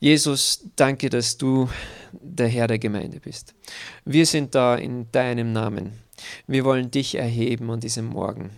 Jesus, 0.00 0.64
danke, 0.76 1.10
dass 1.10 1.36
du 1.36 1.68
der 2.10 2.48
Herr 2.48 2.68
der 2.68 2.78
Gemeinde 2.78 3.20
bist. 3.20 3.52
Wir 4.06 4.24
sind 4.24 4.54
da 4.54 4.74
in 4.74 5.12
deinem 5.12 5.52
Namen. 5.52 5.92
Wir 6.46 6.64
wollen 6.64 6.90
dich 6.90 7.16
erheben 7.16 7.70
an 7.70 7.80
diesem 7.80 8.06
Morgen. 8.06 8.48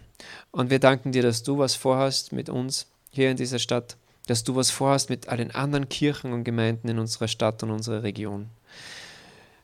Und 0.52 0.70
wir 0.70 0.78
danken 0.78 1.10
dir, 1.10 1.22
dass 1.22 1.42
du 1.42 1.58
was 1.58 1.74
vorhast 1.74 2.30
mit 2.32 2.48
uns 2.48 2.86
hier 3.10 3.28
in 3.28 3.36
dieser 3.36 3.58
Stadt, 3.58 3.96
dass 4.28 4.44
du 4.44 4.54
was 4.54 4.70
vorhast 4.70 5.10
mit 5.10 5.26
allen 5.26 5.50
anderen 5.50 5.88
Kirchen 5.88 6.32
und 6.32 6.44
Gemeinden 6.44 6.86
in 6.86 7.00
unserer 7.00 7.26
Stadt 7.26 7.64
und 7.64 7.72
unserer 7.72 8.04
Region. 8.04 8.46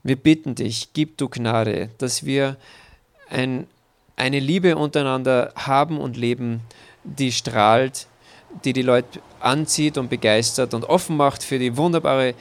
Wir 0.02 0.16
bitten 0.16 0.57
dich, 0.57 0.88
gib 0.94 1.16
du 1.16 1.28
Gnade, 1.28 1.90
dass 1.98 2.24
wir 2.24 2.57
ein, 3.28 3.68
eine 4.16 4.40
Liebe 4.40 4.74
untereinander 4.74 5.52
haben 5.55 6.00
und 6.00 6.16
leben, 6.16 6.62
die 7.05 7.31
strahlt, 7.31 8.09
die 8.64 8.72
die 8.72 8.82
Leute 8.82 9.20
anzieht 9.40 9.98
und 9.98 10.10
begeistert 10.10 10.74
und 10.74 10.84
offen 10.84 11.16
macht 11.16 11.42
für 11.42 11.58
die 11.58 11.76
wunderbare 11.76 12.34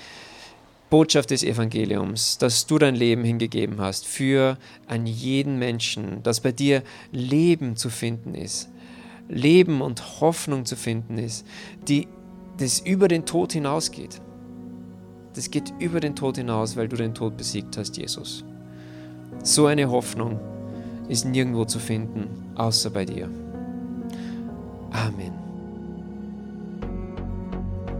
Botschaft 0.89 1.32
des 1.32 1.43
Evangeliums, 1.43 2.38
dass 2.38 2.67
du 2.67 2.78
dein 2.78 2.95
Leben 2.95 3.24
hingegeben 3.24 3.80
hast 3.80 4.06
für 4.06 4.58
an 4.88 5.06
jeden 5.08 5.58
Menschen, 5.58 6.21
dass 6.21 6.41
bei 6.41 6.52
dir 6.52 6.84
Leben 7.12 7.78
zu 7.78 7.89
finden 7.89 8.36
ist, 8.36 8.69
Leben 9.30 9.82
und 9.82 10.19
Hoffnung 10.19 10.65
zu 10.65 10.76
finden 10.76 11.17
ist, 11.17 11.47
die 11.88 12.08
das 12.58 12.82
über 12.82 13.08
den 13.08 13.26
Tod 13.26 13.54
hinausgeht. 13.54 14.21
Das 15.34 15.50
geht 15.50 15.74
über 15.80 16.02
den 16.02 16.15
Tod 16.15 16.36
hinaus, 16.36 16.76
weil 16.76 16.89
du 16.89 16.97
den 16.97 17.13
Tod 17.13 17.38
besiegt 17.38 17.78
hast, 17.78 17.95
Jesus. 17.95 18.43
So 19.43 19.67
eine 19.67 19.89
Hoffnung 19.89 20.39
ist 21.08 21.26
nirgendwo 21.26 21.63
zu 21.63 21.80
finden, 21.80 22.28
außer 22.56 22.89
bei 22.89 23.06
dir. 23.06 23.30
Amen. 24.91 25.40